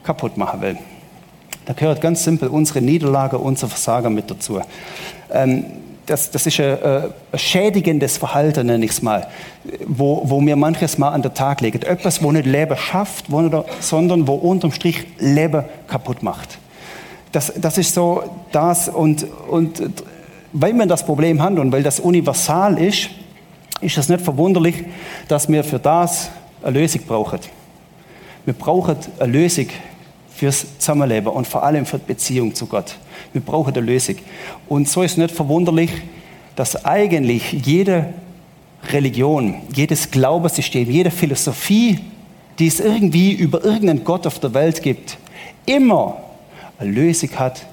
kaputt 0.03 0.37
machen 0.37 0.61
will. 0.61 0.77
Da 1.65 1.73
gehört 1.73 2.01
ganz 2.01 2.23
simpel 2.23 2.49
unsere 2.49 2.81
Niederlage, 2.81 3.37
unser 3.37 3.67
Versagen 3.67 4.13
mit 4.15 4.31
dazu. 4.31 4.59
Ähm, 5.31 5.65
das, 6.07 6.31
das, 6.31 6.47
ist 6.47 6.59
ein, 6.59 6.77
ein, 6.83 7.13
schädigendes 7.35 8.17
Verhalten, 8.17 8.65
nenne 8.65 8.83
ich 8.83 8.91
es 8.91 9.03
mal, 9.03 9.27
wo, 9.85 10.23
wo 10.25 10.41
mir 10.41 10.55
manches 10.55 10.97
Mal 10.97 11.09
an 11.09 11.21
den 11.21 11.35
Tag 11.35 11.61
legt. 11.61 11.83
Etwas, 11.83 12.23
wo 12.23 12.31
nicht 12.31 12.47
Leben 12.47 12.75
schafft, 12.75 13.31
wo 13.31 13.41
nicht, 13.41 13.55
sondern 13.81 14.27
wo 14.27 14.33
unterm 14.33 14.71
Strich 14.71 15.05
Leben 15.19 15.65
kaputt 15.87 16.23
macht. 16.23 16.57
Das, 17.31 17.53
das 17.55 17.77
ist 17.77 17.93
so 17.93 18.23
das 18.51 18.89
und, 18.89 19.25
und 19.47 19.81
weil 20.51 20.73
wir 20.73 20.85
das 20.85 21.05
Problem 21.05 21.41
haben 21.41 21.59
und 21.59 21.71
weil 21.71 21.83
das 21.83 21.99
universal 21.99 22.77
ist, 22.79 23.09
ist 23.81 23.97
es 23.97 24.09
nicht 24.09 24.21
verwunderlich, 24.21 24.83
dass 25.27 25.47
wir 25.47 25.63
für 25.63 25.79
das 25.79 26.29
eine 26.63 26.79
Lösung 26.79 27.01
brauchen. 27.07 27.39
Wir 28.45 28.53
brauchen 28.53 28.97
eine 29.19 29.31
Lösung 29.31 29.67
fürs 30.35 30.65
Zusammenleben 30.79 31.31
und 31.31 31.47
vor 31.47 31.63
allem 31.63 31.85
für 31.85 31.99
die 31.99 32.05
Beziehung 32.05 32.55
zu 32.55 32.65
Gott. 32.65 32.95
Wir 33.33 33.41
brauchen 33.41 33.73
eine 33.73 33.85
Lösung. 33.85 34.15
Und 34.67 34.87
so 34.89 35.03
ist 35.03 35.11
es 35.11 35.17
nicht 35.17 35.35
verwunderlich, 35.35 35.91
dass 36.55 36.85
eigentlich 36.85 37.51
jede 37.51 38.13
Religion, 38.91 39.55
jedes 39.73 40.09
Glaubenssystem, 40.09 40.89
jede 40.89 41.11
Philosophie, 41.11 41.99
die 42.57 42.67
es 42.67 42.79
irgendwie 42.79 43.33
über 43.33 43.63
irgendeinen 43.63 44.03
Gott 44.03 44.25
auf 44.25 44.39
der 44.39 44.53
Welt 44.53 44.81
gibt, 44.81 45.17
immer 45.65 46.17
Lösung 46.87 47.29
hat 47.37 47.65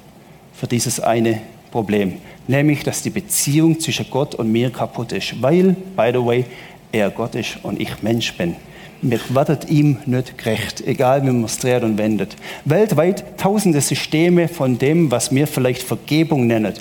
für 0.52 0.66
dieses 0.66 1.00
eine 1.00 1.40
Problem, 1.70 2.14
nämlich 2.48 2.82
dass 2.82 3.02
die 3.02 3.10
Beziehung 3.10 3.78
zwischen 3.80 4.06
Gott 4.10 4.34
und 4.34 4.50
mir 4.50 4.70
kaputt 4.70 5.12
ist, 5.12 5.40
weil, 5.42 5.76
by 5.96 6.10
the 6.12 6.24
way, 6.24 6.44
er 6.92 7.10
Gott 7.10 7.34
ist 7.34 7.58
und 7.62 7.80
ich 7.80 8.02
Mensch 8.02 8.36
bin. 8.36 8.56
Wir 9.02 9.20
werden 9.28 9.58
ihm 9.68 9.98
nicht 10.06 10.38
gerecht, 10.38 10.80
egal 10.86 11.22
wie 11.22 11.30
man 11.30 11.44
es 11.44 11.58
dreht 11.58 11.82
und 11.82 11.98
wendet. 11.98 12.34
Weltweit 12.64 13.38
tausende 13.38 13.80
Systeme 13.80 14.48
von 14.48 14.78
dem, 14.78 15.10
was 15.10 15.34
wir 15.34 15.46
vielleicht 15.46 15.82
Vergebung 15.82 16.46
nennen, 16.46 16.72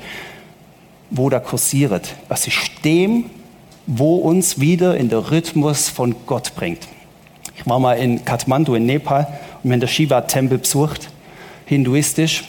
wo 1.09 1.29
da 1.29 1.39
kursiert. 1.39 2.15
Ein 2.29 2.37
System, 2.37 3.25
wo 3.85 4.15
uns 4.15 4.59
wieder 4.59 4.97
in 4.97 5.09
den 5.09 5.19
Rhythmus 5.19 5.89
von 5.89 6.15
Gott 6.25 6.55
bringt. 6.55 6.87
Ich 7.57 7.67
war 7.67 7.79
mal 7.79 7.93
in 7.93 8.23
Kathmandu 8.23 8.75
in 8.75 8.85
Nepal 8.85 9.27
und 9.61 9.69
wir 9.69 9.73
haben 9.73 9.79
den 9.81 9.89
Shiva-Tempel 9.89 10.57
besucht, 10.59 11.09
hinduistisch. 11.65 12.45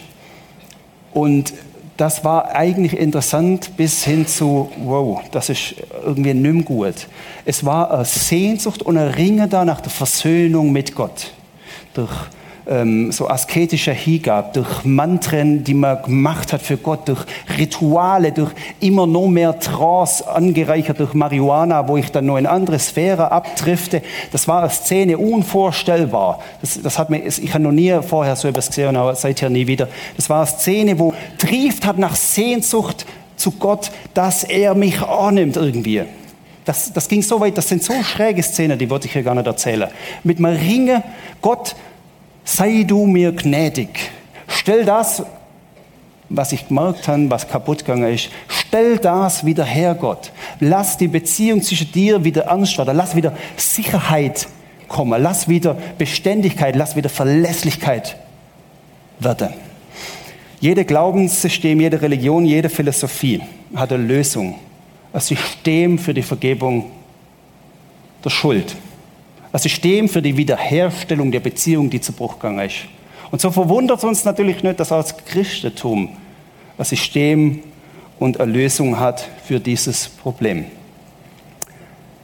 Und 1.12 1.52
das 1.96 2.25
war 2.25 2.54
eigentlich 2.54 2.96
interessant 2.96 3.76
bis 3.76 4.04
hin 4.04 4.26
zu, 4.26 4.70
wow, 4.85 5.23
das 5.30 5.49
ist 5.49 5.76
irgendwie 6.04 6.35
nimm 6.35 6.64
gut. 6.64 7.08
Es 7.44 7.64
war 7.64 7.90
eine 7.90 8.04
Sehnsucht 8.04 8.82
und 8.82 8.99
ein 8.99 9.08
Ringen 9.08 9.49
da 9.49 9.64
nach 9.64 9.80
der 9.80 9.90
Versöhnung 9.90 10.73
mit 10.73 10.94
Gott. 10.94 11.32
Durch 11.94 12.12
ähm, 12.68 13.12
so 13.12 13.28
asketischer 13.28 13.92
Hingabe, 13.92 14.50
durch 14.54 14.85
Mantren, 14.85 15.64
die 15.64 15.75
man 15.75 16.02
gemacht 16.02 16.52
hat 16.52 16.62
für 16.62 16.76
Gott, 16.76 17.08
durch 17.08 17.20
Rituale, 17.58 18.32
durch 18.32 18.52
immer 18.80 19.06
noch 19.06 19.28
mehr 19.28 19.58
Trance, 19.58 20.26
angereichert 20.28 21.00
durch 21.00 21.14
Marihuana, 21.14 21.87
wo 21.88 21.96
ich 21.96 22.11
dann 22.11 22.26
noch 22.26 22.37
in 22.37 22.46
andere 22.46 22.78
Sphäre 22.78 23.30
abdrifte. 23.30 24.02
Das 24.32 24.49
war 24.49 24.61
eine 24.61 24.70
Szene 24.70 25.18
unvorstellbar. 25.18 26.40
Das, 26.61 26.80
das 26.82 26.99
hat 26.99 27.11
mir, 27.11 27.25
ich 27.25 27.52
habe 27.52 27.64
noch 27.64 27.73
nie 27.73 27.94
vorher 28.02 28.37
so 28.37 28.49
etwas 28.49 28.68
gesehen, 28.68 28.96
aber 28.96 29.14
seither 29.14 29.50
nie 29.50 29.66
wieder. 29.66 29.88
Das 30.16 30.28
war 30.28 30.38
eine 30.38 30.46
Szene, 30.46 30.99
wo 30.99 31.14
trieft 31.38 31.87
hat 31.87 31.99
nach 31.99 32.16
Sehnsucht 32.16 33.06
zu 33.37 33.52
Gott, 33.52 33.90
dass 34.14 34.44
er 34.44 34.75
mich 34.75 35.00
annimmt 35.02 35.56
irgendwie. 35.56 36.02
Das, 36.64 36.92
das 36.92 37.08
ging 37.08 37.23
so 37.23 37.40
weit, 37.40 37.56
das 37.56 37.68
sind 37.68 37.85
so 37.85 37.92
schräge 38.02 38.42
Szenen, 38.42 38.76
die 38.76 38.90
wollte 38.90 39.06
ich 39.06 39.12
hier 39.12 39.23
gar 39.23 39.37
nicht 39.37 39.46
erzählen. 39.46 39.88
Mit 40.25 40.38
einem 40.38 40.56
Ringe, 40.56 41.04
Gott 41.40 41.76
sei 42.47 42.85
du 42.85 43.07
mir 43.07 43.33
gnädig. 43.33 44.11
Stell 44.49 44.85
das, 44.85 45.23
was 46.29 46.53
ich 46.53 46.69
gemerkt 46.69 47.07
habe, 47.09 47.29
was 47.29 47.47
kaputt 47.47 47.81
gegangen 47.81 48.15
ist, 48.15 48.31
stell 48.49 48.99
das 48.99 49.45
wieder 49.45 49.65
her, 49.65 49.95
Gott. 49.95 50.33
Lass 50.61 50.97
die 50.97 51.09
Beziehung 51.09 51.61
zwischen 51.61 51.93
dir 51.93 52.25
wieder 52.25 52.45
ernst 52.45 52.79
werden. 52.79 52.97
Lass 52.97 53.15
wieder 53.15 53.37
Sicherheit 53.57 54.49
kommen. 54.88 55.23
Lass 55.23 55.49
wieder 55.49 55.76
Beständigkeit, 55.99 56.76
lass 56.76 56.97
wieder 56.97 57.09
Verlässlichkeit 57.09 58.17
werden. 59.19 59.53
Jede 60.61 60.85
Glaubenssystem, 60.85 61.81
jede 61.81 62.00
Religion, 62.00 62.47
jede 62.47 62.69
Philosophie 62.69 63.43
hat 63.75 63.93
eine 63.93 64.03
Lösung. 64.03 64.55
Ein 65.12 65.21
System 65.21 65.99
für 65.99 66.15
die 66.15 66.23
Vergebung 66.23 66.91
der 68.25 68.31
Schuld 68.31 68.76
ein 69.53 69.59
System 69.59 70.09
für 70.09 70.23
die 70.23 70.37
Wiederherstellung 70.37 71.31
der 71.31 71.41
Beziehung, 71.41 71.91
die 71.91 72.00
zu 72.00 72.12
Bruch 72.12 72.35
gegangen 72.35 72.67
ist. 72.67 72.76
Und 73.31 73.41
so 73.41 73.50
verwundert 73.50 73.99
es 73.99 74.05
uns 74.05 74.25
natürlich 74.25 74.62
nicht, 74.62 74.79
dass 74.79 74.93
als 74.93 75.17
Christentum 75.17 76.17
ein 76.79 76.85
System 76.85 77.62
und 78.19 78.41
eine 78.41 78.53
Lösung 78.53 78.99
hat 78.99 79.29
für 79.45 79.61
dieses 79.61 80.09
Problem. 80.09 80.67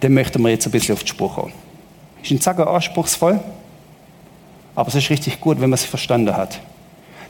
Dem 0.02 0.14
möchten 0.14 0.42
wir 0.42 0.50
jetzt 0.50 0.66
ein 0.66 0.72
bisschen 0.72 0.94
auf 0.94 1.02
die 1.02 1.10
Spur 1.10 1.32
kommen. 1.32 1.52
Ist 2.22 2.30
ein 2.30 2.40
Zacker 2.40 2.68
anspruchsvoll, 2.68 3.40
aber 4.74 4.88
es 4.88 4.94
ist 4.94 5.10
richtig 5.10 5.40
gut, 5.40 5.60
wenn 5.60 5.70
man 5.70 5.74
es 5.74 5.84
verstanden 5.84 6.36
hat. 6.36 6.60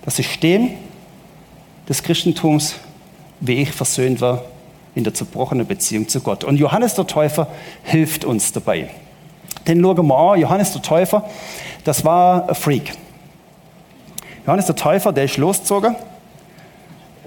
Das 0.04 0.16
System 0.16 0.70
des 1.88 2.02
Christentums, 2.02 2.76
wie 3.40 3.54
ich 3.54 3.72
versöhnt 3.72 4.20
war, 4.20 4.44
in 4.94 5.04
der 5.04 5.14
zerbrochenen 5.14 5.66
Beziehung 5.66 6.08
zu 6.08 6.20
Gott. 6.20 6.44
Und 6.44 6.58
Johannes 6.58 6.94
der 6.94 7.06
Täufer 7.06 7.48
hilft 7.82 8.24
uns 8.24 8.52
dabei. 8.52 8.90
Den 9.66 9.82
schauen 9.82 10.06
wir 10.06 10.16
an. 10.16 10.40
Johannes 10.40 10.72
der 10.72 10.82
Täufer, 10.82 11.24
das 11.84 12.04
war 12.04 12.48
ein 12.48 12.54
Freak. 12.54 12.92
Johannes 14.46 14.66
der 14.66 14.76
Täufer, 14.76 15.12
der 15.12 15.24
ist 15.24 15.36
losgezogen. 15.36 15.94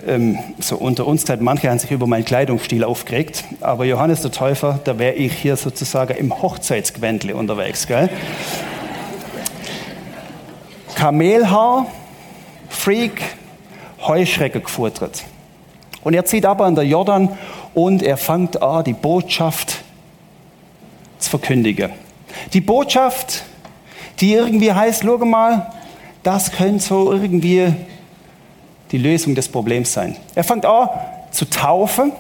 Ähm, 0.06 0.38
so 0.60 0.76
unter 0.76 1.08
uns 1.08 1.22
gesagt, 1.22 1.42
manche 1.42 1.70
haben 1.70 1.80
sich 1.80 1.92
über 1.92 2.06
meinen 2.06 2.26
Kleidungsstil 2.26 2.84
aufgeregt, 2.84 3.46
aber 3.62 3.86
Johannes 3.86 4.22
der 4.22 4.32
Täufer, 4.32 4.80
da 4.84 5.00
wäre 5.00 5.14
ich 5.14 5.34
hier 5.34 5.56
sozusagen 5.56 6.16
im 6.18 6.42
Hochzeitsgewändle 6.42 7.36
unterwegs. 7.36 7.88
Gell? 7.88 8.10
Kamelhaar, 10.96 11.88
Freak, 12.70 13.22
Heuschrecke 14.06 14.60
gefuttert. 14.60 15.24
Und 16.04 16.14
er 16.14 16.26
zieht 16.26 16.46
aber 16.46 16.66
an 16.66 16.76
der 16.76 16.86
Jordan 16.86 17.30
und 17.74 18.04
er 18.04 18.18
fängt 18.18 18.62
an, 18.62 18.84
die 18.84 18.94
Botschaft 18.94 19.84
zu 21.18 21.30
verkündigen. 21.30 21.92
Die 22.54 22.62
Botschaft, 22.62 23.44
die 24.20 24.34
irgendwie 24.34 24.72
heißt, 24.72 25.04
schau 25.04 25.18
mal, 25.18 25.72
das 26.24 26.52
könnte 26.52 26.84
so 26.84 27.12
irgendwie 27.12 27.74
die 28.92 28.98
Lösung 28.98 29.36
des 29.36 29.48
Problems 29.48 29.94
sein. 29.94 30.16
Er 30.34 30.44
fängt 30.44 30.66
an 30.66 30.90
zu 31.32 31.46
taufen. 31.46 32.14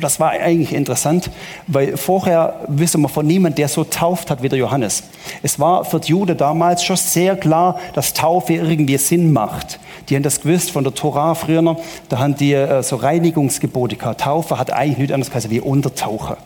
Das 0.00 0.18
war 0.18 0.30
eigentlich 0.30 0.72
interessant, 0.72 1.30
weil 1.66 1.98
vorher 1.98 2.60
wissen 2.68 3.02
wir 3.02 3.08
von 3.10 3.26
niemandem, 3.26 3.56
der 3.56 3.68
so 3.68 3.84
tauft 3.84 4.30
hat 4.30 4.42
wie 4.42 4.48
der 4.48 4.58
Johannes. 4.58 5.02
Es 5.42 5.58
war 5.58 5.84
für 5.84 6.00
die 6.00 6.12
Juden 6.12 6.38
damals 6.38 6.82
schon 6.82 6.96
sehr 6.96 7.36
klar, 7.36 7.78
dass 7.92 8.14
Taufe 8.14 8.54
irgendwie 8.54 8.96
Sinn 8.96 9.32
macht. 9.32 9.78
Die 10.08 10.16
haben 10.16 10.22
das 10.22 10.40
gewusst 10.40 10.70
von 10.70 10.84
der 10.84 10.94
Tora 10.94 11.34
früher 11.34 11.60
noch. 11.60 11.82
Da 12.08 12.18
haben 12.18 12.34
die 12.34 12.54
äh, 12.54 12.82
so 12.82 12.96
Reinigungsgebote 12.96 13.96
gehabt. 13.96 14.22
Taufe 14.22 14.58
hat 14.58 14.72
eigentlich 14.72 14.98
nichts 14.98 15.12
anderes 15.12 15.30
geheißen 15.30 15.50
wie 15.50 15.60
Untertauchen. 15.60 16.36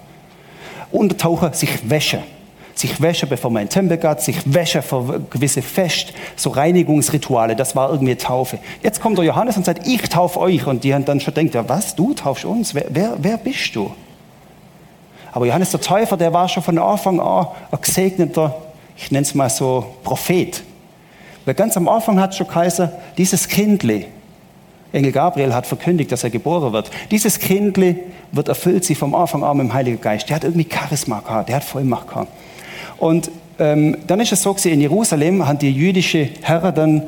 Untertauchen, 0.90 1.52
sich 1.52 1.88
wäschen 1.88 2.24
sich 2.74 3.00
wäsche, 3.00 3.26
bevor 3.26 3.50
man 3.50 3.62
in 3.62 3.68
den 3.68 3.72
Tempel 3.72 3.98
geht, 3.98 4.20
sich 4.20 4.36
wäsche 4.52 4.82
für 4.82 5.20
gewisse 5.30 5.62
Fest, 5.62 6.12
so 6.36 6.50
Reinigungsrituale, 6.50 7.54
das 7.54 7.76
war 7.76 7.90
irgendwie 7.90 8.16
Taufe. 8.16 8.58
Jetzt 8.82 9.00
kommt 9.00 9.18
der 9.18 9.24
Johannes 9.24 9.56
und 9.56 9.64
sagt, 9.64 9.86
ich 9.86 10.02
taufe 10.02 10.40
euch. 10.40 10.66
Und 10.66 10.84
die 10.84 10.94
haben 10.94 11.04
dann 11.04 11.20
schon 11.20 11.34
gedacht, 11.34 11.54
ja, 11.54 11.68
was, 11.68 11.94
du 11.94 12.14
taufst 12.14 12.44
uns? 12.44 12.74
Wer, 12.74 12.86
wer, 12.88 13.16
wer 13.18 13.36
bist 13.36 13.74
du? 13.76 13.92
Aber 15.32 15.46
Johannes 15.46 15.70
der 15.70 15.80
Täufer, 15.80 16.16
der 16.16 16.32
war 16.32 16.48
schon 16.48 16.62
von 16.62 16.78
Anfang 16.78 17.20
an 17.20 17.48
ein 17.70 17.78
gesegneter, 17.80 18.54
ich 18.96 19.10
nenne 19.10 19.22
es 19.22 19.34
mal 19.34 19.50
so, 19.50 19.84
Prophet. 20.04 20.62
Weil 21.44 21.54
ganz 21.54 21.76
am 21.76 21.88
Anfang 21.88 22.20
hat 22.20 22.34
schon 22.34 22.46
geheißen, 22.46 22.88
dieses 23.16 23.48
Kindli, 23.48 24.06
Engel 24.92 25.10
Gabriel 25.10 25.52
hat 25.52 25.66
verkündigt, 25.66 26.12
dass 26.12 26.22
er 26.22 26.30
geboren 26.30 26.72
wird. 26.72 26.90
Dieses 27.10 27.40
Kindli 27.40 27.98
wird 28.30 28.48
erfüllt 28.48 28.84
sie 28.84 28.94
vom 28.94 29.14
Anfang 29.14 29.42
an 29.42 29.56
mit 29.56 29.66
dem 29.66 29.74
Heiligen 29.74 30.00
Geist. 30.00 30.28
Der 30.28 30.36
hat 30.36 30.44
irgendwie 30.44 30.68
Charisma 30.72 31.18
gehabt, 31.18 31.48
der 31.48 31.56
hat 31.56 31.64
Vollmacht 31.64 32.08
gehabt. 32.08 32.28
Und 33.04 33.30
ähm, 33.58 33.98
dann 34.06 34.18
ist 34.20 34.32
es 34.32 34.40
so, 34.40 34.56
in 34.64 34.80
Jerusalem 34.80 35.46
haben 35.46 35.58
die 35.58 35.70
jüdische 35.70 36.26
Herren 36.40 36.74
dann 36.74 37.02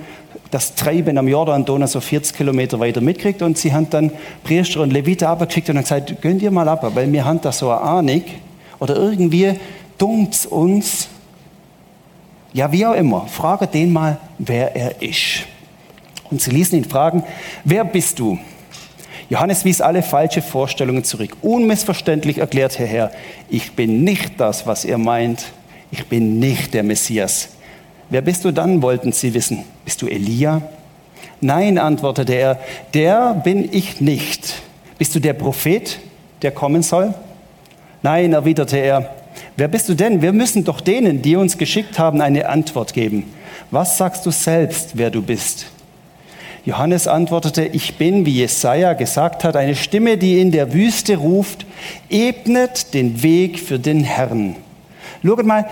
das 0.51 0.75
Treiben 0.75 1.17
am 1.17 1.27
Jordan-Donau 1.27 1.87
so 1.87 2.03
40 2.03 2.37
Kilometer 2.37 2.79
weiter 2.79 3.01
mitgekriegt 3.01 3.41
und 3.41 3.57
sie 3.57 3.73
haben 3.73 3.89
dann 3.89 4.13
Priester 4.45 4.83
und 4.83 4.93
Leviter 4.93 5.31
abgekriegt 5.31 5.71
und 5.71 5.77
haben 5.77 5.85
gesagt, 5.85 6.21
gönnt 6.21 6.43
ihr 6.43 6.51
mal 6.51 6.69
ab, 6.69 6.87
weil 6.95 7.11
wir 7.11 7.25
haben 7.25 7.41
da 7.41 7.51
so 7.51 7.71
eine 7.71 7.81
Ahnung 7.81 8.23
oder 8.79 8.95
irgendwie 8.95 9.55
dunkt 9.97 10.45
uns, 10.51 11.09
ja 12.53 12.71
wie 12.71 12.85
auch 12.85 12.93
immer, 12.93 13.27
frage 13.27 13.67
den 13.67 13.91
mal, 13.91 14.19
wer 14.37 14.77
er 14.77 15.01
ist. 15.01 15.47
Und 16.31 16.43
sie 16.43 16.51
ließen 16.51 16.77
ihn 16.77 16.85
fragen, 16.85 17.25
wer 17.65 17.87
bist 17.87 18.19
du? 18.19 18.39
Johannes 19.31 19.65
wies 19.65 19.81
alle 19.81 20.03
falsche 20.03 20.43
Vorstellungen 20.43 21.05
zurück. 21.05 21.39
Unmissverständlich 21.41 22.37
erklärt 22.37 22.79
er 22.79 22.87
Herr, 22.87 23.13
ich 23.49 23.73
bin 23.73 24.05
nicht 24.05 24.39
das, 24.39 24.67
was 24.67 24.85
ihr 24.85 24.99
meint, 24.99 25.47
ich 25.91 26.07
bin 26.07 26.39
nicht 26.39 26.75
der 26.75 26.83
Messias. 26.83 27.51
Wer 28.09 28.23
bist 28.23 28.45
du 28.45 28.53
dann, 28.53 28.83
wollten 28.83 29.13
sie 29.13 29.35
wissen. 29.35 29.65
Bist 29.85 30.03
du 30.03 30.07
Elia? 30.07 30.63
Nein, 31.41 31.79
antwortete 31.79 32.35
er, 32.35 32.61
der 32.95 33.35
bin 33.35 33.69
ich 33.73 34.01
nicht. 34.01 34.63
Bist 34.99 35.15
du 35.15 35.21
der 35.21 35.35
Prophet, 35.35 35.99
der 36.43 36.51
kommen 36.51 36.83
soll? 36.83 37.15
Nein, 38.03 38.33
erwiderte 38.33 38.79
er, 38.79 39.15
wer 39.57 39.69
bist 39.69 39.89
du 39.89 39.95
denn? 39.95 40.23
Wir 40.23 40.33
müssen 40.33 40.65
doch 40.65 40.81
denen, 40.81 41.23
die 41.23 41.37
uns 41.37 41.59
geschickt 41.59 41.99
haben, 41.99 42.21
eine 42.21 42.49
Antwort 42.49 42.95
geben. 42.95 43.25
Was 43.71 43.99
sagst 43.99 44.25
du 44.25 44.31
selbst, 44.31 44.91
wer 44.95 45.11
du 45.11 45.23
bist? 45.23 45.67
Johannes 46.65 47.07
antwortete, 47.07 47.65
ich 47.65 47.97
bin, 47.97 48.27
wie 48.27 48.39
Jesaja 48.39 48.95
gesagt 48.95 49.45
hat, 49.45 49.57
eine 49.57 49.77
Stimme, 49.77 50.19
die 50.19 50.41
in 50.41 50.51
der 50.51 50.73
Wüste 50.73 51.17
ruft, 51.17 51.65
ebnet 52.09 52.93
den 52.93 53.23
Weg 53.23 53.61
für 53.61 53.79
den 53.79 54.03
Herrn. 54.03 54.57
Schaut 55.27 55.45
mal, 55.45 55.69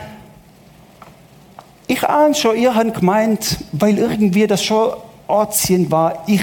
ich 1.86 2.02
ahne 2.02 2.34
schon, 2.34 2.56
ihr 2.56 2.74
habt 2.74 2.94
gemeint, 2.94 3.58
weil 3.70 3.98
irgendwie 3.98 4.48
das 4.48 4.64
schon 4.64 4.94
Ortschen 5.28 5.90
war, 5.92 6.24
ich 6.26 6.42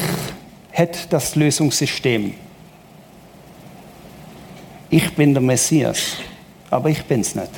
hätte 0.69 0.99
das 1.09 1.35
Lösungssystem. 1.35 2.33
Ich 4.89 5.13
bin 5.13 5.33
der 5.33 5.43
Messias, 5.43 6.17
aber 6.69 6.89
ich 6.89 7.03
bin's 7.03 7.35
nicht. 7.35 7.51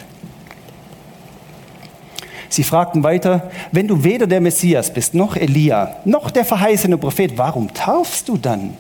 Sie 2.50 2.64
fragten 2.64 3.04
weiter, 3.04 3.52
wenn 3.72 3.88
du 3.88 4.04
weder 4.04 4.26
der 4.26 4.42
Messias 4.42 4.92
bist, 4.92 5.14
noch 5.14 5.36
Elia, 5.36 5.98
noch 6.06 6.32
der 6.32 6.46
verheißene 6.46 6.98
Prophet, 6.98 7.38
warum 7.38 7.72
taufst 7.72 8.28
du 8.28 8.38
dann? 8.38 8.76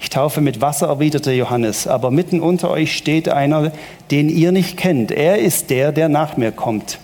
Ich 0.00 0.10
taufe 0.10 0.40
mit 0.40 0.60
Wasser, 0.60 0.88
erwiderte 0.88 1.32
Johannes, 1.32 1.86
aber 1.86 2.10
mitten 2.10 2.40
unter 2.40 2.70
euch 2.70 2.96
steht 2.96 3.28
einer, 3.28 3.72
den 4.10 4.28
ihr 4.28 4.52
nicht 4.52 4.76
kennt. 4.76 5.10
Er 5.10 5.38
ist 5.38 5.70
der, 5.70 5.92
der 5.92 6.08
nach 6.08 6.36
mir 6.36 6.52
kommt. 6.52 6.98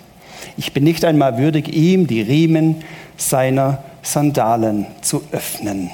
Ich 0.57 0.73
bin 0.73 0.83
nicht 0.83 1.05
einmal 1.05 1.37
würdig, 1.37 1.73
ihm 1.73 2.07
die 2.07 2.21
Riemen 2.21 2.83
seiner 3.17 3.83
Sandalen 4.01 4.87
zu 5.01 5.21
öffnen. 5.31 5.91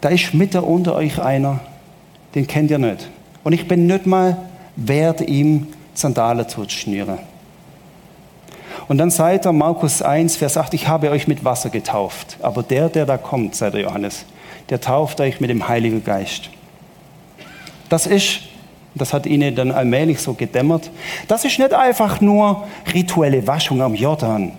Da 0.00 0.10
ist 0.10 0.34
mitten 0.34 0.58
unter 0.58 0.94
euch 0.94 1.20
einer, 1.20 1.60
den 2.34 2.46
kennt 2.46 2.70
ihr 2.70 2.78
nicht. 2.78 3.08
Und 3.42 3.52
ich 3.52 3.66
bin 3.68 3.86
nicht 3.86 4.06
mal 4.06 4.36
wert, 4.76 5.20
ihm 5.22 5.68
Sandalen 5.94 6.48
zu 6.48 6.68
schnüren. 6.68 7.18
Und 8.88 8.98
dann 8.98 9.10
seid 9.10 9.46
ihr, 9.46 9.52
Markus 9.52 10.02
1, 10.02 10.36
Vers 10.36 10.56
8, 10.56 10.74
ich 10.74 10.88
habe 10.88 11.10
euch 11.10 11.26
mit 11.26 11.44
Wasser 11.44 11.70
getauft. 11.70 12.36
Aber 12.42 12.62
der, 12.62 12.88
der 12.88 13.06
da 13.06 13.16
kommt, 13.16 13.54
sagt 13.54 13.74
der 13.74 13.82
Johannes, 13.82 14.24
der 14.68 14.80
tauft 14.80 15.20
euch 15.20 15.40
mit 15.40 15.50
dem 15.50 15.68
Heiligen 15.68 16.04
Geist. 16.04 16.50
Das 17.88 18.06
ist, 18.06 18.40
das 18.94 19.12
hat 19.12 19.26
ihnen 19.26 19.54
dann 19.54 19.70
allmählich 19.70 20.20
so 20.20 20.34
gedämmert, 20.34 20.90
das 21.28 21.44
ist 21.44 21.58
nicht 21.58 21.72
einfach 21.72 22.20
nur 22.20 22.66
rituelle 22.92 23.46
Waschung 23.46 23.80
am 23.82 23.94
Jordan. 23.94 24.52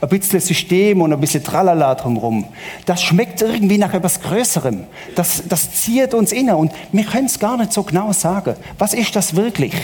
Ein 0.00 0.08
bisschen 0.08 0.40
System 0.40 1.00
und 1.02 1.12
ein 1.12 1.20
bisschen 1.20 1.44
Tralala 1.44 1.94
drumherum. 1.94 2.46
Das 2.86 3.02
schmeckt 3.02 3.42
irgendwie 3.42 3.78
nach 3.78 3.92
etwas 3.92 4.20
Größerem. 4.20 4.84
Das, 5.14 5.42
das 5.46 5.74
zieht 5.74 6.14
uns 6.14 6.32
inne 6.32 6.56
und 6.56 6.72
wir 6.92 7.04
können 7.04 7.26
es 7.26 7.38
gar 7.38 7.56
nicht 7.56 7.72
so 7.72 7.82
genau 7.82 8.12
sagen. 8.12 8.56
Was 8.78 8.94
ist 8.94 9.14
das 9.14 9.36
wirklich? 9.36 9.74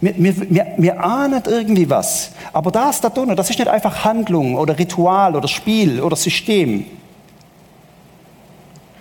Wir, 0.00 0.14
wir, 0.16 0.66
wir, 0.78 1.04
ahnen 1.04 1.42
irgendwie 1.46 1.88
was. 1.90 2.32
Aber 2.52 2.70
das 2.70 3.00
da 3.00 3.10
drinnen, 3.10 3.36
das 3.36 3.50
ist 3.50 3.58
nicht 3.58 3.68
einfach 3.68 4.04
Handlung 4.04 4.56
oder 4.56 4.78
Ritual 4.78 5.36
oder 5.36 5.46
Spiel 5.46 6.00
oder 6.00 6.16
System. 6.16 6.86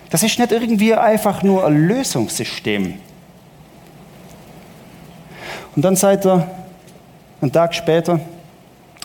Das 0.09 0.23
ist 0.23 0.37
nicht 0.37 0.51
irgendwie 0.51 0.93
einfach 0.93 1.41
nur 1.43 1.65
ein 1.65 1.87
Lösungssystem. 1.87 2.95
Und 5.75 5.85
dann 5.85 5.95
seid 5.95 6.25
ihr, 6.25 6.49
einen 7.41 7.51
Tag 7.51 7.73
später, 7.73 8.13
am 8.13 8.19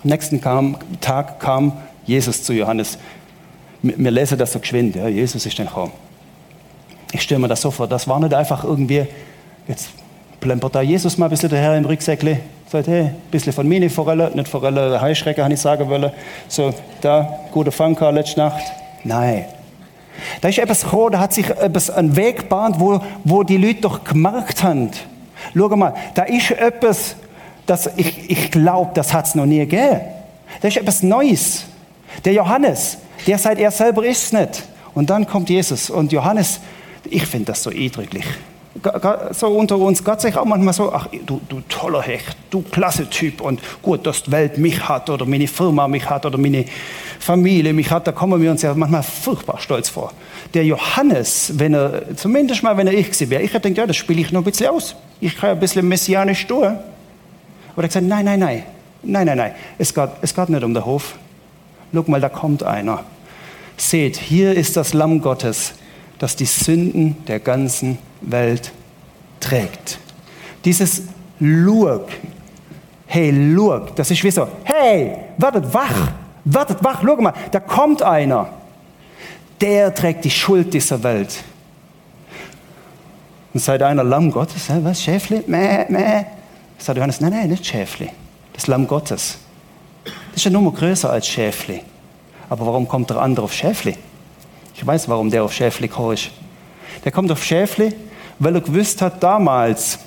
nächsten 0.02 0.40
kam, 0.40 0.76
Tag 1.00 1.38
kam 1.38 1.72
Jesus 2.04 2.42
zu 2.42 2.52
Johannes. 2.52 2.98
Wir 3.82 4.10
lesen 4.10 4.38
das 4.38 4.52
so 4.52 4.58
geschwind, 4.58 4.96
ja, 4.96 5.06
Jesus 5.06 5.46
ist 5.46 5.58
dann 5.58 5.66
gekommen. 5.66 5.92
Ich 7.12 7.22
stelle 7.22 7.38
mir 7.38 7.48
das 7.48 7.60
so 7.60 7.70
vor, 7.70 7.86
das 7.86 8.08
war 8.08 8.18
nicht 8.18 8.34
einfach 8.34 8.64
irgendwie, 8.64 9.06
jetzt 9.68 9.90
plempert 10.44 10.74
da 10.74 10.82
Jesus 10.82 11.16
mal 11.16 11.26
ein 11.26 11.30
bisschen 11.30 11.48
daher 11.48 11.74
im 11.74 11.86
Rucksäckle, 11.86 12.38
sagt, 12.70 12.86
hey, 12.86 13.04
ein 13.04 13.16
bisschen 13.30 13.54
von 13.54 13.66
Mini 13.66 13.88
Forelle, 13.88 14.30
nicht 14.34 14.46
Forelle, 14.46 15.00
Heischrecke, 15.00 15.42
habe 15.42 15.54
ich 15.54 15.60
sagen 15.60 15.88
wollen. 15.88 16.12
So, 16.48 16.74
da, 17.00 17.40
gute 17.50 17.72
Fanker 17.72 18.12
letzte 18.12 18.40
Nacht. 18.40 18.62
Nein. 19.04 19.46
Da 20.42 20.48
ist 20.50 20.58
etwas 20.58 20.82
gekommen, 20.82 21.12
da 21.12 21.20
hat 21.20 21.32
sich 21.32 21.48
etwas 21.48 21.88
ein 21.88 22.14
Weg 22.14 22.40
gebahnt, 22.40 22.78
wo, 22.78 23.00
wo 23.24 23.42
die 23.42 23.56
Leute 23.56 23.80
doch 23.80 24.04
gemerkt 24.04 24.62
haben. 24.62 24.90
Schau 25.56 25.68
mal, 25.76 25.94
da 26.14 26.24
ist 26.24 26.50
etwas, 26.50 27.16
das 27.64 27.90
ich, 27.96 28.30
ich 28.30 28.50
glaube, 28.50 28.90
das 28.92 29.14
hat 29.14 29.26
es 29.26 29.34
noch 29.34 29.46
nie 29.46 29.60
gegeben. 29.60 30.02
Da 30.60 30.68
ist 30.68 30.76
etwas 30.76 31.02
Neues. 31.02 31.64
Der 32.22 32.34
Johannes, 32.34 32.98
der 33.26 33.38
sagt, 33.38 33.58
er 33.58 33.70
selber 33.70 34.04
ist 34.04 34.24
es 34.24 34.32
nicht. 34.32 34.62
Und 34.94 35.08
dann 35.08 35.26
kommt 35.26 35.48
Jesus. 35.48 35.88
Und 35.88 36.12
Johannes, 36.12 36.60
ich 37.08 37.24
finde 37.24 37.46
das 37.46 37.62
so 37.62 37.70
eindrücklich 37.70 38.26
so 39.30 39.48
unter 39.48 39.78
uns, 39.78 40.02
Gott 40.02 40.20
sagt 40.20 40.36
auch 40.36 40.44
manchmal 40.44 40.74
so, 40.74 40.92
ach 40.92 41.06
du, 41.26 41.40
du 41.48 41.60
toller 41.68 42.02
Hecht, 42.02 42.36
du 42.50 42.62
klasse 42.62 43.08
Typ 43.08 43.40
und 43.40 43.60
gut, 43.82 44.04
dass 44.06 44.24
die 44.24 44.32
Welt 44.32 44.58
mich 44.58 44.88
hat 44.88 45.08
oder 45.10 45.26
meine 45.26 45.46
Firma 45.46 45.86
mich 45.86 46.08
hat 46.10 46.26
oder 46.26 46.38
meine 46.38 46.64
Familie 47.20 47.72
mich 47.72 47.90
hat, 47.90 48.06
da 48.06 48.12
kommen 48.12 48.42
wir 48.42 48.50
uns 48.50 48.62
ja 48.62 48.74
manchmal 48.74 49.02
furchtbar 49.02 49.58
stolz 49.60 49.88
vor. 49.88 50.12
Der 50.54 50.64
Johannes, 50.64 51.52
wenn 51.56 51.74
er, 51.74 52.16
zumindest 52.16 52.62
mal, 52.62 52.76
wenn 52.76 52.86
er 52.86 52.94
ich 52.94 53.06
gewesen 53.06 53.30
wäre, 53.30 53.42
ich 53.42 53.54
hätte 53.54 53.68
gedacht, 53.68 53.78
ja, 53.78 53.86
das 53.86 53.96
spiele 53.96 54.20
ich 54.20 54.32
noch 54.32 54.40
ein 54.40 54.44
bisschen 54.44 54.68
aus. 54.68 54.96
Ich 55.20 55.36
kann 55.36 55.50
ein 55.50 55.60
bisschen 55.60 55.86
messianisch 55.86 56.46
tun. 56.46 56.64
Aber 56.64 56.74
er 57.76 57.82
hat 57.84 57.90
gesagt, 57.90 58.06
nein, 58.06 58.24
nein, 58.24 58.40
nein, 58.40 58.64
nein, 59.02 59.26
nein, 59.26 59.38
nein, 59.38 59.52
es 59.78 59.94
geht, 59.94 60.10
es 60.20 60.34
geht 60.34 60.48
nicht 60.48 60.64
um 60.64 60.74
den 60.74 60.84
Hof. 60.84 61.16
Guck 61.92 62.08
mal, 62.08 62.20
da 62.20 62.28
kommt 62.28 62.64
einer. 62.64 63.04
Seht, 63.76 64.16
hier 64.16 64.52
ist 64.52 64.76
das 64.76 64.92
Lamm 64.94 65.20
Gottes, 65.20 65.74
das 66.18 66.34
die 66.36 66.44
Sünden 66.44 67.16
der 67.26 67.38
ganzen 67.38 67.90
Welt 67.92 68.13
trägt. 69.40 69.98
Dieses 70.64 71.02
Lurk, 71.40 72.10
hey, 73.06 73.30
Lurk, 73.30 73.94
das 73.96 74.10
ist 74.10 74.22
wie 74.24 74.30
so, 74.30 74.48
hey, 74.64 75.16
werdet 75.36 75.72
wach, 75.72 76.12
werdet 76.44 76.82
wach, 76.82 77.02
schau 77.04 77.16
mal, 77.16 77.34
da 77.50 77.60
kommt 77.60 78.02
einer, 78.02 78.48
der 79.60 79.94
trägt 79.94 80.24
die 80.24 80.30
Schuld 80.30 80.72
dieser 80.72 81.02
Welt. 81.02 81.42
Und 83.52 83.60
seid 83.60 83.82
einer 83.82 84.02
Lamm 84.02 84.30
Gottes, 84.32 84.68
was, 84.68 85.02
Schäfli? 85.02 85.44
Mäh, 85.46 85.84
mäh. 85.88 86.24
Sagt 86.78 86.96
Johannes, 86.96 87.20
nein, 87.20 87.30
nein, 87.30 87.48
nicht 87.48 87.64
Schäfli, 87.64 88.10
das 88.52 88.66
Lamm 88.66 88.86
Gottes. 88.86 89.38
Das 90.04 90.36
ist 90.36 90.44
ja 90.44 90.50
nur 90.50 90.74
größer 90.74 91.10
als 91.10 91.26
Schäfli. 91.28 91.80
Aber 92.48 92.66
warum 92.66 92.88
kommt 92.88 93.10
der 93.10 93.18
andere 93.18 93.44
auf 93.44 93.52
Schäfli? 93.52 93.96
Ich 94.74 94.84
weiß, 94.84 95.08
warum 95.08 95.30
der 95.30 95.44
auf 95.44 95.52
Schäfli 95.52 95.88
ist. 96.12 96.30
Der 97.04 97.12
kommt 97.12 97.30
auf 97.30 97.42
Schäfli, 97.44 97.94
weil 98.38 98.54
er 98.54 98.60
gewusst 98.60 99.00
hat, 99.02 99.22
damals, 99.22 99.98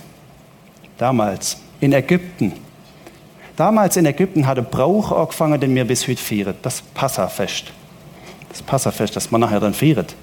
damals 0.97 1.57
in 1.79 1.93
Ägypten, 1.93 2.53
damals 3.55 3.97
in 3.97 4.05
Ägypten 4.05 4.45
hat 4.45 4.57
ein 4.57 4.65
Brauch 4.65 5.11
angefangen, 5.11 5.59
den 5.59 5.73
wir 5.75 5.85
bis 5.85 6.07
heute 6.07 6.21
feiern, 6.21 6.55
das 6.61 6.81
Passafest. 6.81 7.65
Das 8.49 8.61
Passafest, 8.61 9.15
das 9.15 9.31
man 9.31 9.41
nachher 9.41 9.59
dann 9.59 9.73
feiert. 9.73 10.15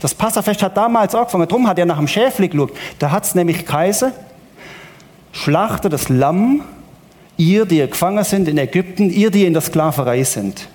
Das 0.00 0.14
Passafest 0.14 0.62
hat 0.62 0.76
damals 0.76 1.14
angefangen, 1.14 1.48
darum 1.48 1.68
hat 1.68 1.78
er 1.78 1.86
nach 1.86 1.98
dem 1.98 2.08
Schäfli 2.08 2.48
geschaut. 2.48 2.72
Da 2.98 3.10
hat 3.10 3.24
es 3.24 3.34
nämlich 3.34 3.66
Kaiser, 3.66 4.12
schlachte 5.32 5.88
das 5.88 6.08
Lamm, 6.08 6.62
ihr, 7.36 7.66
die 7.66 7.78
gefangen 7.78 8.24
sind 8.24 8.48
in 8.48 8.58
Ägypten, 8.58 9.10
ihr, 9.10 9.30
die 9.30 9.44
in 9.44 9.52
der 9.52 9.62
Sklaverei 9.62 10.24
sind. 10.24 10.68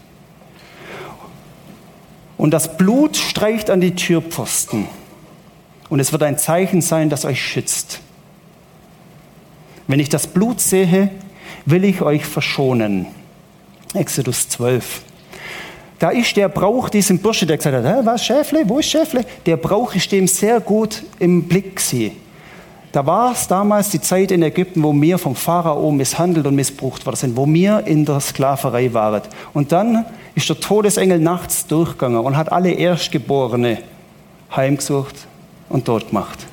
Und 2.37 2.51
das 2.51 2.77
Blut 2.77 3.17
streicht 3.17 3.69
an 3.69 3.81
die 3.81 3.95
Türpfosten. 3.95 4.87
Und 5.89 5.99
es 5.99 6.11
wird 6.11 6.23
ein 6.23 6.37
Zeichen 6.37 6.81
sein, 6.81 7.09
das 7.09 7.25
euch 7.25 7.41
schützt. 7.41 7.99
Wenn 9.87 9.99
ich 9.99 10.09
das 10.09 10.27
Blut 10.27 10.61
sehe, 10.61 11.09
will 11.65 11.83
ich 11.83 12.01
euch 12.01 12.25
verschonen. 12.25 13.07
Exodus 13.93 14.49
12. 14.49 15.01
Da 15.97 16.11
ist 16.11 16.37
der 16.37 16.47
Brauch 16.47 16.89
diesem 16.89 17.19
Bursche, 17.19 17.45
der 17.45 17.57
gesagt 17.57 17.83
hat, 17.83 18.05
was, 18.05 18.23
Schäfle, 18.23 18.63
wo 18.67 18.79
ist 18.79 18.89
Schäfle? 18.89 19.25
Der 19.45 19.57
Brauch 19.57 19.95
ist 19.95 20.11
dem 20.11 20.27
sehr 20.27 20.59
gut 20.59 21.03
im 21.17 21.43
Blick 21.43 21.75
gewesen. 21.75 22.11
Da 22.91 23.05
war 23.05 23.33
es 23.33 23.47
damals 23.47 23.89
die 23.89 23.99
Zeit 23.99 24.31
in 24.31 24.41
Ägypten, 24.41 24.81
wo 24.81 24.93
wir 24.99 25.17
vom 25.17 25.35
Pharao 25.35 25.91
misshandelt 25.91 26.47
und 26.47 26.55
missbraucht 26.55 27.05
worden 27.05 27.17
sind, 27.17 27.35
wo 27.35 27.45
wir 27.47 27.85
in 27.85 28.05
der 28.05 28.19
Sklaverei 28.19 28.93
waren. 28.93 29.21
Und 29.53 29.71
dann 29.71 30.05
ist 30.35 30.49
der 30.49 30.59
Todesengel 30.59 31.19
nachts 31.19 31.67
durchgegangen 31.67 32.19
und 32.19 32.37
hat 32.37 32.51
alle 32.51 32.71
Erstgeborene 32.71 33.79
heimgesucht 34.55 35.27
und 35.69 35.87
dort 35.87 36.09
gemacht. 36.09 36.45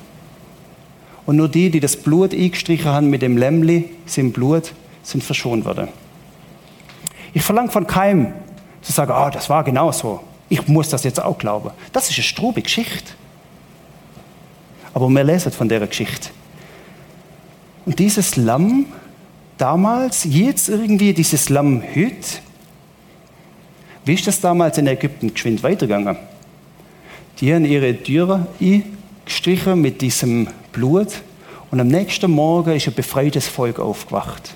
Und 1.25 1.35
nur 1.35 1.49
die, 1.49 1.69
die 1.69 1.79
das 1.79 1.97
Blut 1.97 2.33
eingestrichen 2.33 2.89
haben 2.89 3.09
mit 3.09 3.21
dem 3.21 3.37
Lämmli, 3.37 3.89
sind 4.05 4.31
Blut, 4.31 4.73
sind 5.03 5.23
verschont 5.23 5.65
worden. 5.65 5.89
Ich 7.33 7.41
verlange 7.41 7.69
von 7.69 7.85
keinem 7.85 8.33
zu 8.81 8.91
sagen, 8.93 9.11
ah, 9.11 9.27
oh, 9.27 9.29
das 9.29 9.49
war 9.49 9.63
genau 9.63 9.91
so. 9.91 10.21
Ich 10.49 10.67
muss 10.67 10.89
das 10.89 11.03
jetzt 11.03 11.21
auch 11.21 11.37
glauben. 11.37 11.71
Das 11.91 12.09
ist 12.09 12.15
eine 12.15 12.23
strube 12.23 12.61
Geschichte. 12.61 13.11
Aber 14.93 15.09
wir 15.09 15.23
lesen 15.23 15.51
von 15.51 15.67
der 15.67 15.85
Geschichte. 15.85 16.29
Und 17.85 17.99
dieses 17.99 18.37
Lamm 18.37 18.85
damals, 19.57 20.23
jetzt 20.23 20.69
irgendwie 20.69 21.13
dieses 21.13 21.49
Lamm 21.49 21.83
heute, 21.95 22.39
wie 24.05 24.13
ist 24.13 24.25
das 24.25 24.39
damals 24.39 24.77
in 24.77 24.87
Ägypten 24.87 25.33
geschwind 25.33 25.63
weitergegangen? 25.63 26.17
Die 27.39 27.53
haben 27.53 27.65
ihre 27.65 28.01
Türe 28.01 28.47
gestrichen 29.27 29.81
mit 29.81 30.01
diesem 30.01 30.47
Blut 30.71 31.21
und 31.69 31.79
am 31.79 31.87
nächsten 31.87 32.31
Morgen 32.31 32.75
ist 32.75 32.87
ein 32.87 32.93
befreites 32.93 33.47
Volk 33.47 33.79
aufgewacht. 33.79 34.55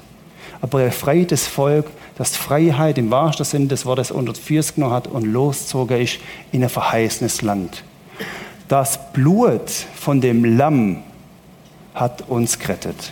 Aber 0.61 0.79
ein 0.79 0.85
befreites 0.85 1.45
Volk, 1.45 1.87
das 2.17 2.37
Freiheit 2.37 2.97
im 2.97 3.11
wahrsten 3.11 3.45
Sinne 3.45 3.67
des 3.67 3.85
Wortes 3.85 4.11
unter 4.11 4.33
die 4.33 4.61
genommen 4.73 4.93
hat 4.93 5.07
und 5.07 5.25
losgezogen 5.25 6.01
ist 6.01 6.19
in 6.51 6.63
ein 6.63 6.69
verheißenes 6.69 7.41
Land. 7.41 7.83
Das 8.67 9.11
Blut 9.11 9.69
von 9.69 10.21
dem 10.21 10.57
Lamm 10.57 11.03
hat 11.93 12.29
uns 12.29 12.57
gerettet, 12.57 13.11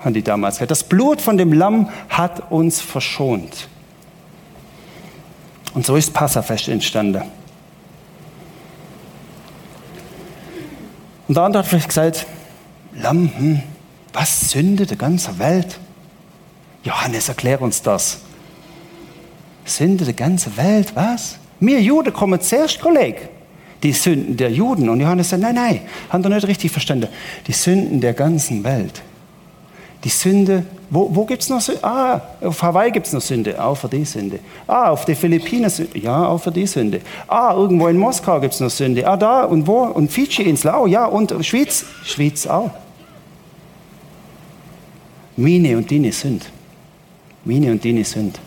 haben 0.00 0.14
die 0.14 0.22
damals 0.22 0.56
gesagt. 0.56 0.70
Das 0.70 0.84
Blut 0.84 1.20
von 1.20 1.36
dem 1.36 1.52
Lamm 1.52 1.90
hat 2.08 2.50
uns 2.50 2.80
verschont. 2.80 3.68
Und 5.74 5.84
so 5.84 5.96
ist 5.96 6.14
Passafest 6.14 6.68
entstanden. 6.68 7.22
Und 11.28 11.36
der 11.36 11.44
andere 11.44 11.62
hat 11.62 11.68
vielleicht 11.68 11.88
gesagt, 11.88 12.26
Lamm, 12.94 13.30
hm, 13.36 13.62
was 14.12 14.50
Sünde 14.50 14.86
der 14.86 14.96
ganzen 14.96 15.38
Welt? 15.38 15.78
Johannes, 16.82 17.28
erklär 17.28 17.60
uns 17.60 17.82
das. 17.82 18.20
Sünde 19.64 20.04
der 20.04 20.14
ganzen 20.14 20.56
Welt, 20.56 20.92
was? 20.94 21.38
Wir 21.60 21.80
Juden 21.80 22.12
kommen 22.12 22.40
zuerst, 22.40 22.80
Kollege. 22.80 23.28
Die 23.82 23.92
Sünden 23.92 24.36
der 24.36 24.50
Juden. 24.50 24.88
Und 24.88 25.00
Johannes 25.00 25.28
sagt, 25.28 25.42
nein, 25.42 25.54
nein, 25.54 25.80
haben 26.08 26.24
ihr 26.24 26.30
nicht 26.30 26.48
richtig 26.48 26.72
verstanden. 26.72 27.08
Die 27.46 27.52
Sünden 27.52 28.00
der 28.00 28.14
ganzen 28.14 28.64
Welt. 28.64 29.02
Die 30.04 30.08
Sünde, 30.08 30.64
wo, 30.90 31.14
wo 31.14 31.24
gibt 31.26 31.42
es 31.42 31.50
noch 31.50 31.60
Sünde? 31.60 31.84
Ah, 31.84 32.20
auf 32.40 32.62
Hawaii 32.62 32.90
gibt 32.90 33.06
es 33.06 33.12
noch 33.12 33.20
Sünde, 33.20 33.62
auch 33.62 33.74
für 33.74 33.88
die 33.88 34.04
Sünde. 34.04 34.38
Ah, 34.66 34.88
auf 34.88 35.04
den 35.04 35.16
Philippinen, 35.16 35.70
ja, 35.94 36.26
auch 36.26 36.38
für 36.38 36.50
die 36.50 36.66
Sünde. 36.66 37.02
Ah, 37.26 37.52
irgendwo 37.54 37.88
in 37.88 37.98
Moskau 37.98 38.40
gibt 38.40 38.54
es 38.54 38.60
noch 38.60 38.70
Sünde. 38.70 39.06
Ah, 39.06 39.16
da 39.16 39.44
und 39.44 39.66
wo? 39.66 39.82
Und 39.82 40.10
Fidschi-Insel 40.10 40.70
auch, 40.70 40.86
ja, 40.86 41.04
und 41.04 41.34
Schweiz, 41.44 41.84
Schweiz 42.04 42.46
auch. 42.46 42.70
Mine 45.36 45.76
und 45.76 45.90
Dine 45.90 46.10
sind. 46.10 46.50
Mine 47.44 47.70
und 47.70 47.84
Dine 47.84 48.04
sind. 48.04 48.40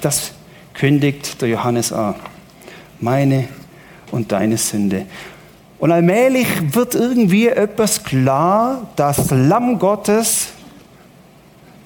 Das 0.00 0.32
kündigt 0.72 1.42
der 1.42 1.48
Johannes 1.48 1.92
an. 1.92 2.14
Meine 3.00 3.48
und 4.12 4.30
deine 4.32 4.56
Sünde. 4.56 5.06
Und 5.78 5.92
allmählich 5.92 6.46
wird 6.74 6.94
irgendwie 6.94 7.48
etwas 7.48 8.02
klar, 8.02 8.88
das 8.96 9.30
Lamm 9.30 9.78
Gottes, 9.78 10.53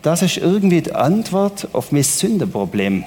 das 0.03 0.23
ist 0.23 0.37
irgendwie 0.37 0.83
die 0.83 0.95
Antwort 0.95 1.69
auf 1.73 1.93
mein 1.93 2.03
Sündeproblem. 2.03 3.05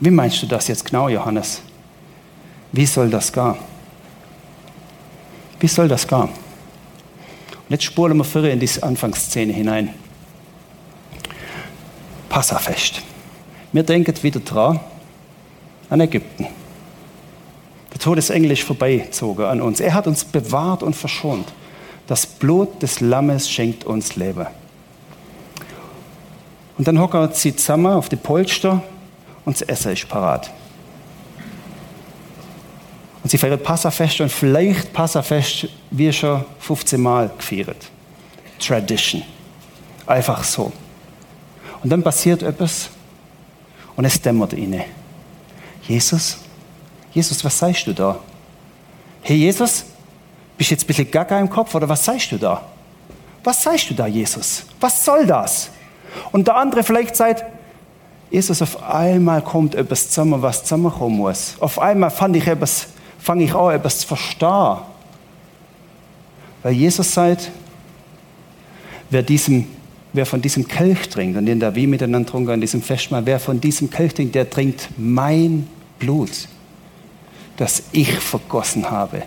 Wie 0.00 0.10
meinst 0.10 0.42
du 0.42 0.46
das 0.46 0.68
jetzt 0.68 0.84
genau, 0.84 1.08
Johannes? 1.08 1.62
Wie 2.72 2.86
soll 2.86 3.10
das 3.10 3.32
gehen? 3.32 3.54
Wie 5.60 5.68
soll 5.68 5.88
das 5.88 6.08
gehen? 6.08 6.22
Und 6.22 7.70
jetzt 7.70 7.84
spulen 7.84 8.16
wir 8.16 8.24
vorher 8.24 8.52
in 8.52 8.60
diese 8.60 8.82
Anfangsszene 8.82 9.52
hinein. 9.52 9.94
Passafest. 12.28 13.02
Wir 13.72 13.82
denken 13.82 14.14
wieder 14.22 14.40
dran 14.40 14.80
an 15.88 16.00
Ägypten. 16.00 16.46
Der 17.92 18.00
Todesengel 18.00 18.50
ist 18.52 18.62
vorbeizogen 18.62 19.44
an 19.44 19.60
uns. 19.60 19.80
Er 19.80 19.94
hat 19.94 20.06
uns 20.06 20.24
bewahrt 20.24 20.82
und 20.82 20.96
verschont. 20.96 21.52
Das 22.06 22.26
Blut 22.26 22.82
des 22.82 23.00
Lammes 23.00 23.50
schenkt 23.50 23.84
uns 23.84 24.16
Leben. 24.16 24.46
Und 26.78 26.88
dann 26.88 26.98
hocken 26.98 27.28
sie 27.32 27.54
zusammen 27.54 27.92
auf 27.92 28.08
die 28.08 28.16
Polster 28.16 28.82
und 29.44 29.60
das 29.60 29.68
Essen 29.68 29.92
ist 29.92 30.08
parat. 30.08 30.50
Und 33.22 33.30
sie 33.30 33.38
feiert 33.38 33.62
Passafest 33.62 34.20
und 34.20 34.32
vielleicht 34.32 34.92
Passafest 34.92 35.68
wie 35.90 36.12
schon 36.12 36.44
15 36.58 37.00
Mal 37.00 37.30
gefeiert. 37.38 37.88
Tradition. 38.58 39.22
Einfach 40.06 40.42
so. 40.42 40.72
Und 41.82 41.90
dann 41.90 42.02
passiert 42.02 42.42
etwas 42.42 42.90
und 43.96 44.04
es 44.04 44.20
dämmert 44.20 44.52
ihnen. 44.52 44.82
Jesus, 45.86 46.38
Jesus, 47.12 47.44
was 47.44 47.58
sagst 47.58 47.86
du 47.86 47.92
da? 47.92 48.18
Hey 49.20 49.36
Jesus, 49.36 49.84
bist 50.56 50.70
du 50.70 50.74
jetzt 50.74 50.84
ein 50.84 50.86
bisschen 50.86 51.10
gaga 51.10 51.38
im 51.38 51.50
Kopf 51.50 51.74
oder 51.74 51.88
was 51.88 52.04
sagst 52.04 52.32
du 52.32 52.38
da? 52.38 52.62
Was 53.44 53.62
sagst 53.62 53.90
du 53.90 53.94
da, 53.94 54.06
Jesus? 54.06 54.64
Was 54.80 55.04
soll 55.04 55.26
das? 55.26 55.70
Und 56.30 56.46
der 56.46 56.56
andere 56.56 56.82
vielleicht 56.82 57.16
sagt, 57.16 57.44
Jesus, 58.30 58.62
auf 58.62 58.82
einmal 58.82 59.42
kommt 59.42 59.74
etwas 59.74 60.08
zusammen, 60.08 60.40
was 60.40 60.62
zusammenkommen 60.62 61.16
muss. 61.16 61.56
Auf 61.60 61.78
einmal 61.78 62.10
fange 62.10 62.38
ich, 62.38 62.46
etwas, 62.46 62.86
fange 63.18 63.44
ich 63.44 63.54
an, 63.54 63.74
etwas 63.74 63.98
zu 64.00 64.06
verstehen. 64.06 64.78
Weil 66.62 66.72
Jesus 66.72 67.12
sagt, 67.12 67.50
wer 69.10 69.22
diesem 69.22 69.66
wer 70.12 70.26
von 70.26 70.42
diesem 70.42 70.68
Kelch 70.68 71.08
trinkt, 71.08 71.36
und 71.38 71.46
den 71.46 71.60
da 71.60 71.74
wie 71.74 71.86
miteinander 71.86 72.30
trunken 72.30 72.52
an 72.52 72.60
diesem 72.60 72.82
Festmahl, 72.82 73.24
wer 73.24 73.40
von 73.40 73.60
diesem 73.60 73.90
Kelch 73.90 74.14
trinkt, 74.14 74.34
der 74.34 74.48
trinkt 74.48 74.88
mein 74.96 75.66
Blut, 75.98 76.48
das 77.56 77.84
ich 77.92 78.12
vergossen 78.12 78.90
habe. 78.90 79.22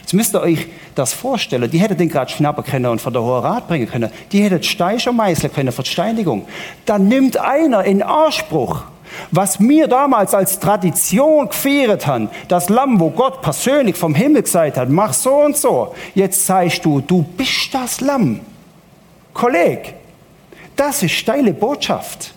Jetzt 0.00 0.14
müsst 0.14 0.34
ihr 0.34 0.40
euch 0.40 0.66
das 0.94 1.12
vorstellen. 1.12 1.70
Die 1.70 1.78
hätten 1.78 1.96
den 1.96 2.08
gerade 2.08 2.30
schnappen 2.30 2.64
können 2.64 2.86
und 2.86 3.00
von 3.00 3.12
der 3.12 3.22
Hohe 3.22 3.42
Rat 3.42 3.68
bringen 3.68 3.88
können. 3.88 4.10
Die 4.32 4.42
hätten 4.42 4.62
Steicher 4.62 5.12
meißeln 5.12 5.52
können 5.52 5.72
für 5.72 5.82
die 5.82 5.90
Steinigung. 5.90 6.46
Dann 6.86 7.08
nimmt 7.08 7.36
einer 7.36 7.84
in 7.84 8.02
Anspruch, 8.02 8.82
was 9.30 9.60
wir 9.60 9.88
damals 9.88 10.34
als 10.34 10.58
Tradition 10.58 11.48
gefeiert 11.48 12.06
haben, 12.06 12.28
das 12.48 12.68
Lamm, 12.68 13.00
wo 13.00 13.10
Gott 13.10 13.42
persönlich 13.42 13.96
vom 13.96 14.14
Himmel 14.14 14.42
gesagt 14.42 14.76
hat, 14.76 14.90
mach 14.90 15.12
so 15.12 15.34
und 15.34 15.56
so. 15.56 15.94
Jetzt 16.14 16.44
sagst 16.46 16.84
du, 16.84 17.00
du 17.00 17.22
bist 17.22 17.72
das 17.72 18.00
Lamm. 18.00 18.40
Kollege, 19.32 19.94
das 20.76 21.02
ist 21.02 21.12
steile 21.12 21.52
Botschaft. 21.52 22.34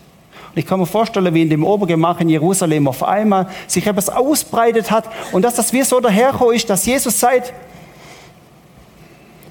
Und 0.53 0.57
ich 0.57 0.65
kann 0.65 0.79
mir 0.79 0.85
vorstellen, 0.85 1.33
wie 1.33 1.43
in 1.43 1.49
dem 1.49 1.63
Obergemach 1.63 2.19
in 2.19 2.29
Jerusalem 2.29 2.87
auf 2.87 3.03
einmal 3.03 3.47
sich 3.67 3.87
etwas 3.87 4.09
ausbreitet 4.09 4.91
hat 4.91 5.09
und 5.31 5.43
dass 5.43 5.55
das 5.55 5.71
wie 5.71 5.83
so 5.83 5.99
daherkommt 5.99 6.55
ist, 6.55 6.69
dass 6.69 6.85
Jesus 6.85 7.19
sagt, 7.19 7.53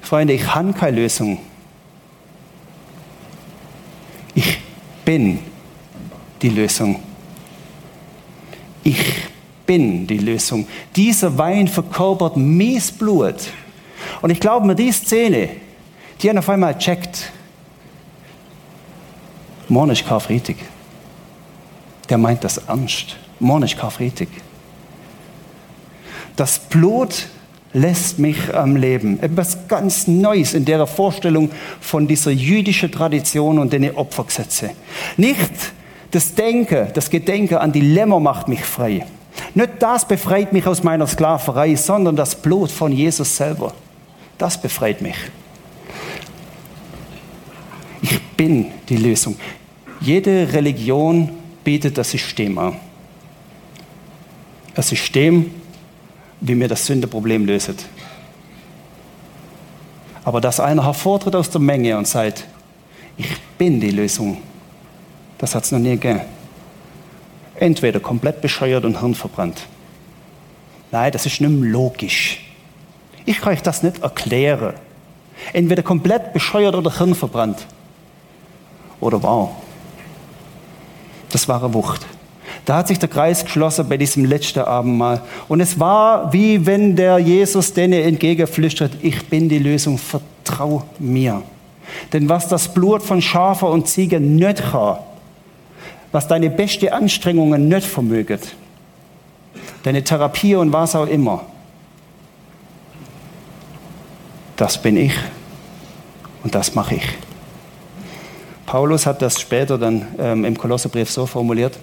Freunde, 0.01 0.33
ich 0.33 0.53
habe 0.53 0.73
keine 0.73 0.97
Lösung. 0.97 1.39
Ich 4.35 4.59
bin 5.03 5.39
die 6.41 6.49
Lösung. 6.49 7.01
Ich 8.83 9.03
bin 9.65 10.05
die 10.05 10.17
Lösung. 10.17 10.67
Dieser 10.95 11.37
Wein 11.37 11.67
verkörpert 11.67 12.37
Miesblut. 12.37 13.35
Und 14.21 14.29
ich 14.29 14.39
glaube 14.39 14.67
mir, 14.67 14.75
die 14.75 14.91
Szene, 14.91 15.49
die 16.21 16.29
haben 16.29 16.37
auf 16.37 16.49
einmal 16.49 16.77
checkt, 16.77 17.31
Morgen 19.71 19.91
ist 19.91 20.05
Karfreitag. 20.05 20.57
Der 22.09 22.17
meint 22.17 22.43
das 22.43 22.57
ernst. 22.57 23.17
Morgen 23.39 23.63
ist 23.63 23.77
Karfreitag. 23.77 24.27
Das 26.35 26.59
Blut 26.59 27.27
lässt 27.73 28.19
mich 28.19 28.53
am 28.53 28.75
Leben. 28.75 29.21
Etwas 29.21 29.67
ganz 29.67 30.07
Neues 30.07 30.53
in 30.53 30.65
der 30.65 30.85
Vorstellung 30.87 31.49
von 31.79 32.07
dieser 32.07 32.31
jüdischen 32.31 32.91
Tradition 32.91 33.59
und 33.59 33.73
den 33.73 33.95
Opfergesetze. 33.95 34.71
Nicht 35.17 35.51
das 36.11 36.35
Denken, 36.35 36.87
das 36.93 37.09
Gedenken 37.09 37.55
an 37.55 37.71
die 37.71 37.81
Lämmer 37.81 38.19
macht 38.19 38.47
mich 38.47 38.61
frei. 38.61 39.05
Nicht 39.53 39.71
das 39.79 40.05
befreit 40.07 40.51
mich 40.51 40.67
aus 40.67 40.83
meiner 40.83 41.07
Sklaverei, 41.07 41.75
sondern 41.75 42.15
das 42.15 42.35
Blut 42.35 42.69
von 42.69 42.91
Jesus 42.91 43.35
selber. 43.37 43.73
Das 44.37 44.59
befreit 44.61 45.01
mich. 45.01 45.15
Ich 48.01 48.19
bin 48.35 48.67
die 48.89 48.97
Lösung. 48.97 49.37
Jede 50.01 50.51
Religion 50.51 51.29
bietet 51.63 51.97
das 51.97 52.11
System 52.11 52.57
an. 52.57 52.77
Ein 54.75 54.83
System, 54.83 55.51
wie 56.39 56.55
mir 56.55 56.67
das 56.67 56.85
Sündeproblem 56.85 57.45
löst. 57.45 57.85
Aber 60.23 60.39
dass 60.41 60.59
einer 60.59 60.85
hervortritt 60.85 61.35
aus 61.35 61.49
der 61.49 61.61
Menge 61.61 61.97
und 61.97 62.07
sagt, 62.07 62.45
ich 63.17 63.29
bin 63.57 63.79
die 63.79 63.91
Lösung, 63.91 64.37
das 65.37 65.55
hat 65.55 65.63
es 65.63 65.71
noch 65.71 65.79
nie 65.79 65.91
gegeben. 65.91 66.21
Entweder 67.55 67.99
komplett 67.99 68.41
bescheuert 68.41 68.85
und 68.85 68.99
hirnverbrannt. 68.99 69.67
Nein, 70.91 71.11
das 71.11 71.25
ist 71.25 71.41
nicht 71.41 71.49
mehr 71.49 71.69
logisch. 71.69 72.39
Ich 73.25 73.39
kann 73.39 73.53
euch 73.53 73.61
das 73.61 73.83
nicht 73.83 74.01
erklären. 74.01 74.73
Entweder 75.53 75.83
komplett 75.83 76.33
bescheuert 76.33 76.75
oder 76.75 76.95
hirnverbrannt. 76.95 77.65
Oder 78.99 79.21
wow. 79.21 79.51
Das 81.31 81.47
war 81.47 81.63
eine 81.63 81.73
Wucht. 81.73 82.05
Da 82.65 82.77
hat 82.77 82.87
sich 82.87 82.99
der 82.99 83.09
Kreis 83.09 83.43
geschlossen 83.43 83.87
bei 83.89 83.97
diesem 83.97 84.25
letzten 84.25 84.59
Abendmahl. 84.59 85.21
Und 85.47 85.61
es 85.61 85.79
war 85.79 86.31
wie 86.31 86.65
wenn 86.65 86.95
der 86.95 87.17
Jesus 87.17 87.73
denen 87.73 88.03
entgegenflüstert, 88.03 88.91
ich 89.01 89.25
bin 89.25 89.49
die 89.49 89.59
Lösung, 89.59 89.97
vertrau 89.97 90.83
mir. 90.99 91.41
Denn 92.13 92.29
was 92.29 92.47
das 92.47 92.67
Blut 92.67 93.01
von 93.01 93.21
Schafe 93.21 93.65
und 93.65 93.87
Ziegen 93.87 94.35
nicht 94.35 94.71
kann, 94.71 94.97
was 96.11 96.27
deine 96.27 96.49
beste 96.49 96.93
Anstrengungen 96.93 97.67
nicht 97.67 97.87
vermöget, 97.87 98.55
deine 99.83 100.03
Therapie 100.03 100.55
und 100.55 100.71
was 100.71 100.95
auch 100.95 101.07
immer, 101.07 101.45
das 104.57 104.79
bin 104.79 104.97
ich 104.97 105.13
und 106.43 106.53
das 106.53 106.75
mache 106.75 106.95
ich. 106.95 107.30
Paulus 108.71 109.05
hat 109.05 109.21
das 109.21 109.41
später 109.41 109.77
dann 109.77 110.07
ähm, 110.17 110.45
im 110.45 110.57
Kolosserbrief 110.57 111.11
so 111.11 111.25
formuliert. 111.25 111.77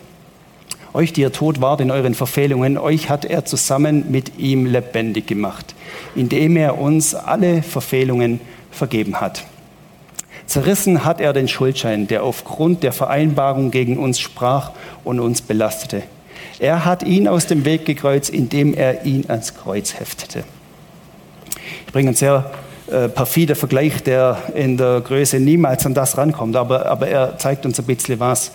Euch, 0.95 1.13
die 1.13 1.21
ihr 1.21 1.33
tot 1.33 1.61
wart 1.61 1.83
in 1.83 1.91
euren 1.91 2.15
Verfehlungen, 2.15 2.79
euch 2.79 3.11
hat 3.11 3.27
er 3.27 3.45
zusammen 3.45 4.11
mit 4.11 4.39
ihm 4.39 4.65
lebendig 4.65 5.27
gemacht, 5.27 5.75
indem 6.15 6.57
er 6.57 6.79
uns 6.79 7.15
alle 7.15 7.63
Verfehlungen 7.63 8.41
vergeben 8.71 9.21
hat. 9.21 9.45
Zerrissen 10.47 11.05
hat 11.05 11.21
er 11.21 11.35
den 11.35 11.47
Schuldschein, 11.47 12.07
der 12.07 12.23
aufgrund 12.23 12.83
der 12.83 12.95
Vereinbarung 12.95 13.71
gegen 13.71 13.99
uns 13.99 14.19
sprach 14.19 14.71
und 15.05 15.21
uns 15.21 15.43
belastete. 15.43 16.05
Er 16.59 16.87
hat 16.87 17.03
ihn 17.03 17.29
aus 17.29 17.47
dem 17.47 17.67
Weg 17.67 17.85
gekreuzt, 17.85 18.31
indem 18.31 18.73
er 18.73 19.05
ihn 19.05 19.27
ans 19.29 19.55
Kreuz 19.55 20.01
heftete. 20.01 20.43
Ich 21.87 21.93
bringe 21.93 22.09
ein 22.09 22.17
sehr 22.17 22.51
äh, 22.91 23.09
perfide 23.09 23.55
Vergleich, 23.55 24.03
der 24.03 24.39
in 24.55 24.77
der 24.77 25.01
Größe 25.01 25.39
niemals 25.39 25.85
an 25.87 25.95
das 25.95 26.17
rankommt, 26.17 26.57
aber, 26.57 26.87
aber 26.87 27.09
er 27.09 27.39
zeigt 27.39 27.67
uns 27.67 27.79
ein 27.79 27.87
bisschen 27.87 28.19
was. 28.21 28.53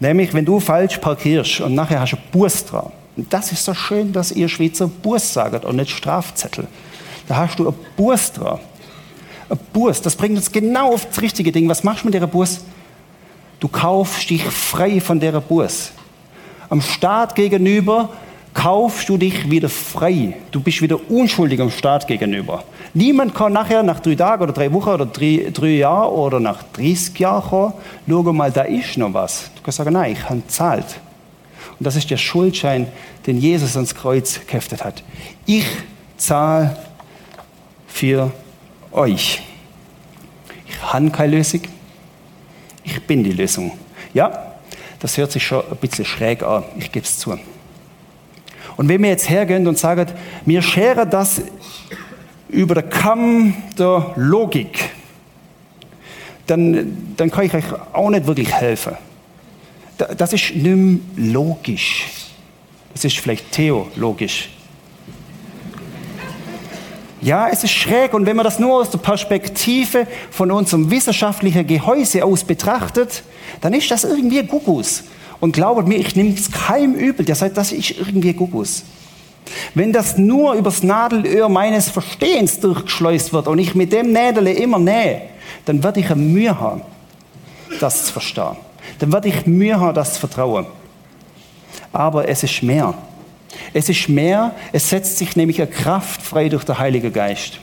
Nämlich, 0.00 0.34
wenn 0.34 0.44
du 0.44 0.60
falsch 0.60 0.98
parkierst 0.98 1.60
und 1.60 1.74
nachher 1.74 2.00
hast 2.00 2.12
du 2.12 2.16
Bus 2.32 2.64
dran. 2.64 2.92
Und 3.16 3.32
das 3.32 3.52
ist 3.52 3.64
so 3.64 3.74
schön, 3.74 4.12
dass 4.12 4.32
ihr 4.32 4.48
Schweizer 4.48 4.88
Bus 4.88 5.32
sagt 5.32 5.64
und 5.64 5.76
nicht 5.76 5.90
Strafzettel. 5.90 6.66
Da 7.28 7.36
hast 7.36 7.58
du 7.58 7.68
ein 7.68 7.74
Bus 7.96 8.32
dran. 8.32 8.58
Ein 9.48 9.58
Bus, 9.72 10.00
das 10.00 10.16
bringt 10.16 10.36
uns 10.36 10.50
genau 10.50 10.92
auf 10.92 11.06
das 11.06 11.20
richtige 11.20 11.52
Ding. 11.52 11.68
Was 11.68 11.84
machst 11.84 12.02
du 12.02 12.06
mit 12.06 12.14
der 12.14 12.26
Bus? 12.26 12.60
Du 13.60 13.68
kaufst 13.68 14.28
dich 14.30 14.42
frei 14.42 15.00
von 15.00 15.20
der 15.20 15.40
Bus. 15.40 15.92
Am 16.68 16.80
Staat 16.80 17.34
gegenüber 17.34 18.10
kaufst 18.54 19.08
du 19.08 19.18
dich 19.18 19.50
wieder 19.50 19.68
frei. 19.68 20.36
Du 20.52 20.60
bist 20.60 20.80
wieder 20.80 20.98
unschuldig 21.10 21.60
am 21.60 21.70
Staat 21.70 22.06
gegenüber. 22.06 22.64
Niemand 22.94 23.34
kann 23.34 23.52
nachher 23.52 23.82
nach 23.82 23.98
drei 24.00 24.14
Tagen 24.14 24.44
oder 24.44 24.52
drei 24.52 24.72
Wochen 24.72 24.90
oder 24.90 25.06
drei, 25.06 25.50
drei 25.52 25.70
Jahren 25.70 26.12
oder 26.12 26.38
nach 26.38 26.62
30 26.62 27.18
Jahren 27.18 27.42
kommen, 27.42 27.72
schau 28.08 28.22
mal, 28.32 28.52
da 28.52 28.62
ist 28.62 28.96
noch 28.96 29.12
was. 29.12 29.50
Du 29.56 29.62
kannst 29.62 29.78
sagen, 29.78 29.92
nein, 29.92 30.12
ich 30.12 30.30
habe 30.30 30.46
zahlt. 30.46 31.00
Und 31.78 31.84
das 31.84 31.96
ist 31.96 32.08
der 32.10 32.16
Schuldschein, 32.16 32.86
den 33.26 33.38
Jesus 33.38 33.74
ans 33.74 33.94
Kreuz 33.94 34.40
geheftet 34.46 34.84
hat. 34.84 35.02
Ich 35.44 35.66
zahle 36.16 36.76
für 37.88 38.30
euch. 38.92 39.42
Ich 40.68 40.92
habe 40.92 41.10
keine 41.10 41.36
Lösung. 41.36 41.62
Ich 42.84 43.02
bin 43.02 43.24
die 43.24 43.32
Lösung. 43.32 43.72
Ja, 44.12 44.54
das 45.00 45.16
hört 45.16 45.32
sich 45.32 45.44
schon 45.44 45.64
ein 45.68 45.76
bisschen 45.78 46.04
schräg 46.04 46.44
an, 46.44 46.62
ich 46.78 46.92
gebe 46.92 47.04
es 47.04 47.18
zu. 47.18 47.36
Und 48.76 48.88
wenn 48.88 49.02
wir 49.02 49.10
jetzt 49.10 49.28
hergehen 49.28 49.66
und 49.66 49.78
sagen, 49.78 50.06
wir 50.44 50.62
scheren 50.62 51.08
das 51.08 51.42
über 52.48 52.74
den 52.74 52.90
Kamm 52.90 53.54
der 53.78 54.12
Logik, 54.16 54.90
dann, 56.46 57.14
dann 57.16 57.30
kann 57.30 57.46
ich 57.46 57.54
euch 57.54 57.64
auch 57.92 58.10
nicht 58.10 58.26
wirklich 58.26 58.52
helfen. 58.52 58.96
Das 59.96 60.32
ist 60.32 60.54
nicht 60.54 61.00
logisch. 61.16 62.06
Das 62.92 63.04
ist 63.04 63.18
vielleicht 63.18 63.50
theologisch. 63.52 64.50
Ja, 67.24 67.48
es 67.48 67.64
ist 67.64 67.70
schräg 67.70 68.12
und 68.12 68.26
wenn 68.26 68.36
man 68.36 68.44
das 68.44 68.58
nur 68.58 68.74
aus 68.74 68.90
der 68.90 68.98
Perspektive 68.98 70.06
von 70.30 70.50
unserem 70.50 70.90
wissenschaftlichen 70.90 71.66
Gehäuse 71.66 72.22
aus 72.22 72.44
betrachtet, 72.44 73.22
dann 73.62 73.72
ist 73.72 73.90
das 73.90 74.04
irgendwie 74.04 74.42
Gugus. 74.42 75.04
Und 75.44 75.52
glaubt 75.52 75.86
mir, 75.86 75.96
ich 75.96 76.16
nehme 76.16 76.32
es 76.32 76.50
keinem 76.50 76.94
übel, 76.94 77.22
der 77.22 77.34
sagt, 77.34 77.58
das 77.58 77.70
ist 77.70 77.90
irgendwie 77.90 78.32
Gugus. 78.32 78.82
Wenn 79.74 79.92
das 79.92 80.16
nur 80.16 80.54
übers 80.54 80.82
Nadelöhr 80.82 81.50
meines 81.50 81.90
Verstehens 81.90 82.60
durchgeschleust 82.60 83.34
wird 83.34 83.46
und 83.48 83.58
ich 83.58 83.74
mit 83.74 83.92
dem 83.92 84.10
Nädel 84.10 84.46
immer 84.46 84.78
nähe, 84.78 85.20
dann 85.66 85.82
werde 85.82 86.00
ich 86.00 86.08
Mühe 86.14 86.58
haben, 86.58 86.80
das 87.78 88.06
zu 88.06 88.12
verstehen. 88.14 88.56
Dann 89.00 89.12
werde 89.12 89.28
ich 89.28 89.44
Mühe 89.44 89.78
haben, 89.78 89.94
das 89.94 90.14
zu 90.14 90.20
vertrauen. 90.20 90.64
Aber 91.92 92.26
es 92.26 92.42
ist 92.42 92.62
mehr. 92.62 92.94
Es 93.74 93.90
ist 93.90 94.08
mehr, 94.08 94.54
es 94.72 94.88
setzt 94.88 95.18
sich 95.18 95.36
nämlich 95.36 95.60
eine 95.60 95.70
Kraft 95.70 96.22
frei 96.22 96.48
durch 96.48 96.64
den 96.64 96.78
Heiligen 96.78 97.12
Geist. 97.12 97.60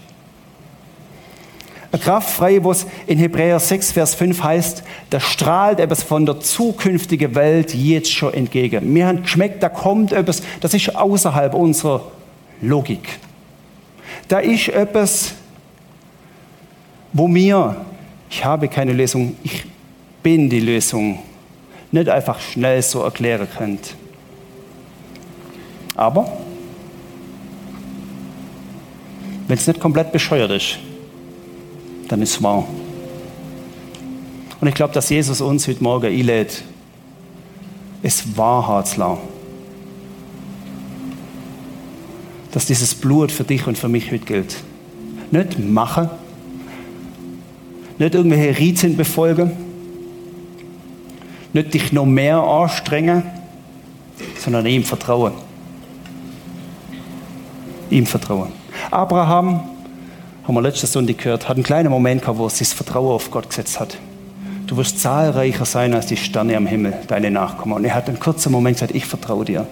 Kraft 1.99 2.30
frei, 2.30 2.63
wo 2.63 2.71
es 2.71 2.86
in 3.06 3.17
Hebräer 3.17 3.60
6, 3.60 3.91
Vers 3.91 4.15
5 4.15 4.41
heißt, 4.41 4.84
da 5.10 5.19
strahlt 5.19 5.80
etwas 5.80 6.04
von 6.04 6.25
der 6.25 6.39
zukünftigen 6.39 7.36
Welt 7.36 7.73
jetzt 7.75 8.12
schon 8.12 8.34
entgegen. 8.34 8.93
Mir 8.93 9.08
hat 9.08 9.23
geschmeckt, 9.23 9.62
da 9.62 9.67
kommt 9.67 10.13
etwas, 10.13 10.41
das 10.62 10.73
ist 10.73 10.95
außerhalb 10.95 11.54
unserer 11.54 12.10
Logik. 12.62 13.19
Da 14.30 14.39
ist 14.39 14.69
etwas, 14.69 15.34
wo 17.12 17.27
mir, 17.27 17.75
ich 18.30 18.45
habe 18.45 18.69
keine 18.69 18.93
Lösung, 18.93 19.36
ich 19.43 19.65
bin 20.23 20.49
die 20.49 20.62
Lösung, 20.62 21.19
nicht 21.91 22.08
einfach 22.08 22.39
schnell 22.39 22.82
so 22.82 23.01
erklären 23.01 23.47
könnt. 23.58 23.95
Aber 25.95 26.32
wenn 29.49 29.58
es 29.58 29.67
nicht 29.67 29.82
komplett 29.82 30.13
bescheuert 30.13 30.51
ist, 30.51 30.80
dann 32.12 32.21
ist 32.21 32.32
es 32.32 32.43
wahr. 32.43 32.67
Und 34.60 34.67
ich 34.67 34.76
glaube, 34.76 34.93
dass 34.93 35.10
Jesus 35.10 35.39
uns 35.39 35.65
heute 35.67 35.82
Morgen 35.82 36.08
einlädt, 36.08 36.62
es 38.04 38.38
wahrhaben 38.38 38.86
zu. 38.86 39.17
Dass 42.52 42.65
dieses 42.65 42.93
Blut 42.93 43.32
für 43.32 43.45
dich 43.45 43.65
und 43.65 43.78
für 43.78 43.88
mich 43.88 44.12
heute 44.12 44.26
gilt. 44.26 44.58
Nicht 45.32 45.58
machen, 45.58 46.10
nicht 47.97 48.13
irgendwelche 48.13 48.60
Riten 48.60 48.97
befolgen, 48.97 49.52
nicht 51.54 51.74
dich 51.74 51.93
noch 51.93 52.06
mehr 52.06 52.39
anstrengen, 52.39 53.24
sondern 54.38 54.65
ihm 54.65 54.84
vertrauen. 54.84 55.34
Ihm 57.89 58.06
vertrauen. 58.06 58.52
Abraham 58.89 59.70
haben 60.43 60.56
wir 60.56 60.62
letzte 60.62 60.88
Stunde 60.88 61.13
gehört, 61.13 61.47
hat 61.47 61.58
einen 61.58 61.63
kleinen 61.63 61.89
Moment 61.89 62.21
gehabt, 62.21 62.39
wo 62.39 62.45
er 62.45 62.49
sein 62.49 62.65
Vertrauen 62.65 63.13
auf 63.13 63.30
Gott 63.32 63.49
gesetzt 63.49 63.80
hat. 63.80 63.97
Du 64.67 64.77
wirst 64.77 64.99
zahlreicher 64.99 65.65
sein 65.65 65.93
als 65.93 66.08
die 66.08 66.17
Sterne 66.17 66.56
am 66.56 66.65
Himmel, 66.65 66.93
deine 67.08 67.30
Nachkommen. 67.30 67.75
Und 67.75 67.86
er 67.86 67.93
hat 67.93 68.08
einen 68.08 68.19
kurzen 68.19 68.51
Moment 68.51 68.77
gesagt, 68.77 68.95
ich 68.95 69.06
vertraue 69.06 69.45
dir. 69.45 69.67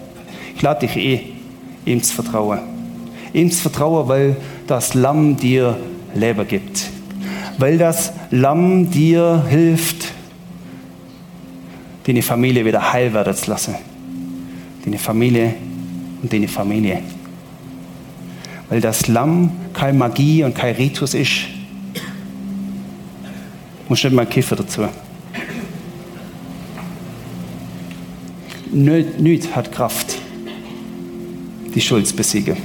Ich 0.54 0.62
lade 0.62 0.86
dich 0.86 0.96
eh, 0.96 1.22
ihm 1.86 2.02
zu 2.02 2.14
vertrauen. 2.14 2.58
Ihm 3.32 3.50
zu 3.50 3.62
vertrauen, 3.62 4.08
weil 4.08 4.36
das 4.66 4.94
Lamm 4.94 5.36
dir 5.36 5.76
Leben 6.14 6.46
gibt. 6.46 6.90
Weil 7.58 7.78
das 7.78 8.12
Lamm 8.30 8.90
dir 8.90 9.44
hilft, 9.48 10.12
deine 12.06 12.22
Familie 12.22 12.64
wieder 12.64 12.92
heil 12.92 13.14
werden 13.14 13.34
zu 13.34 13.50
lassen. 13.50 13.74
Deine 14.84 14.98
Familie 14.98 15.54
und 16.22 16.32
deine 16.32 16.48
Familie. 16.48 17.02
Weil 18.70 18.80
das 18.80 19.08
Lamm 19.08 19.50
keine 19.74 19.98
Magie 19.98 20.44
und 20.44 20.54
kein 20.54 20.74
Ritus 20.76 21.12
ist. 21.14 21.32
Muss 23.88 24.02
nicht 24.02 24.12
mal 24.12 24.24
Kiffer 24.24 24.56
dazu. 24.56 24.88
Nichts 28.72 29.54
hat 29.54 29.72
Kraft, 29.72 30.16
die 31.74 31.80
Schuld 31.80 32.06
zu 32.06 32.14
besiegen. 32.14 32.56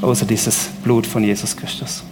Außer 0.00 0.26
dieses 0.26 0.70
Blut 0.82 1.06
von 1.06 1.22
Jesus 1.22 1.56
Christus. 1.56 2.02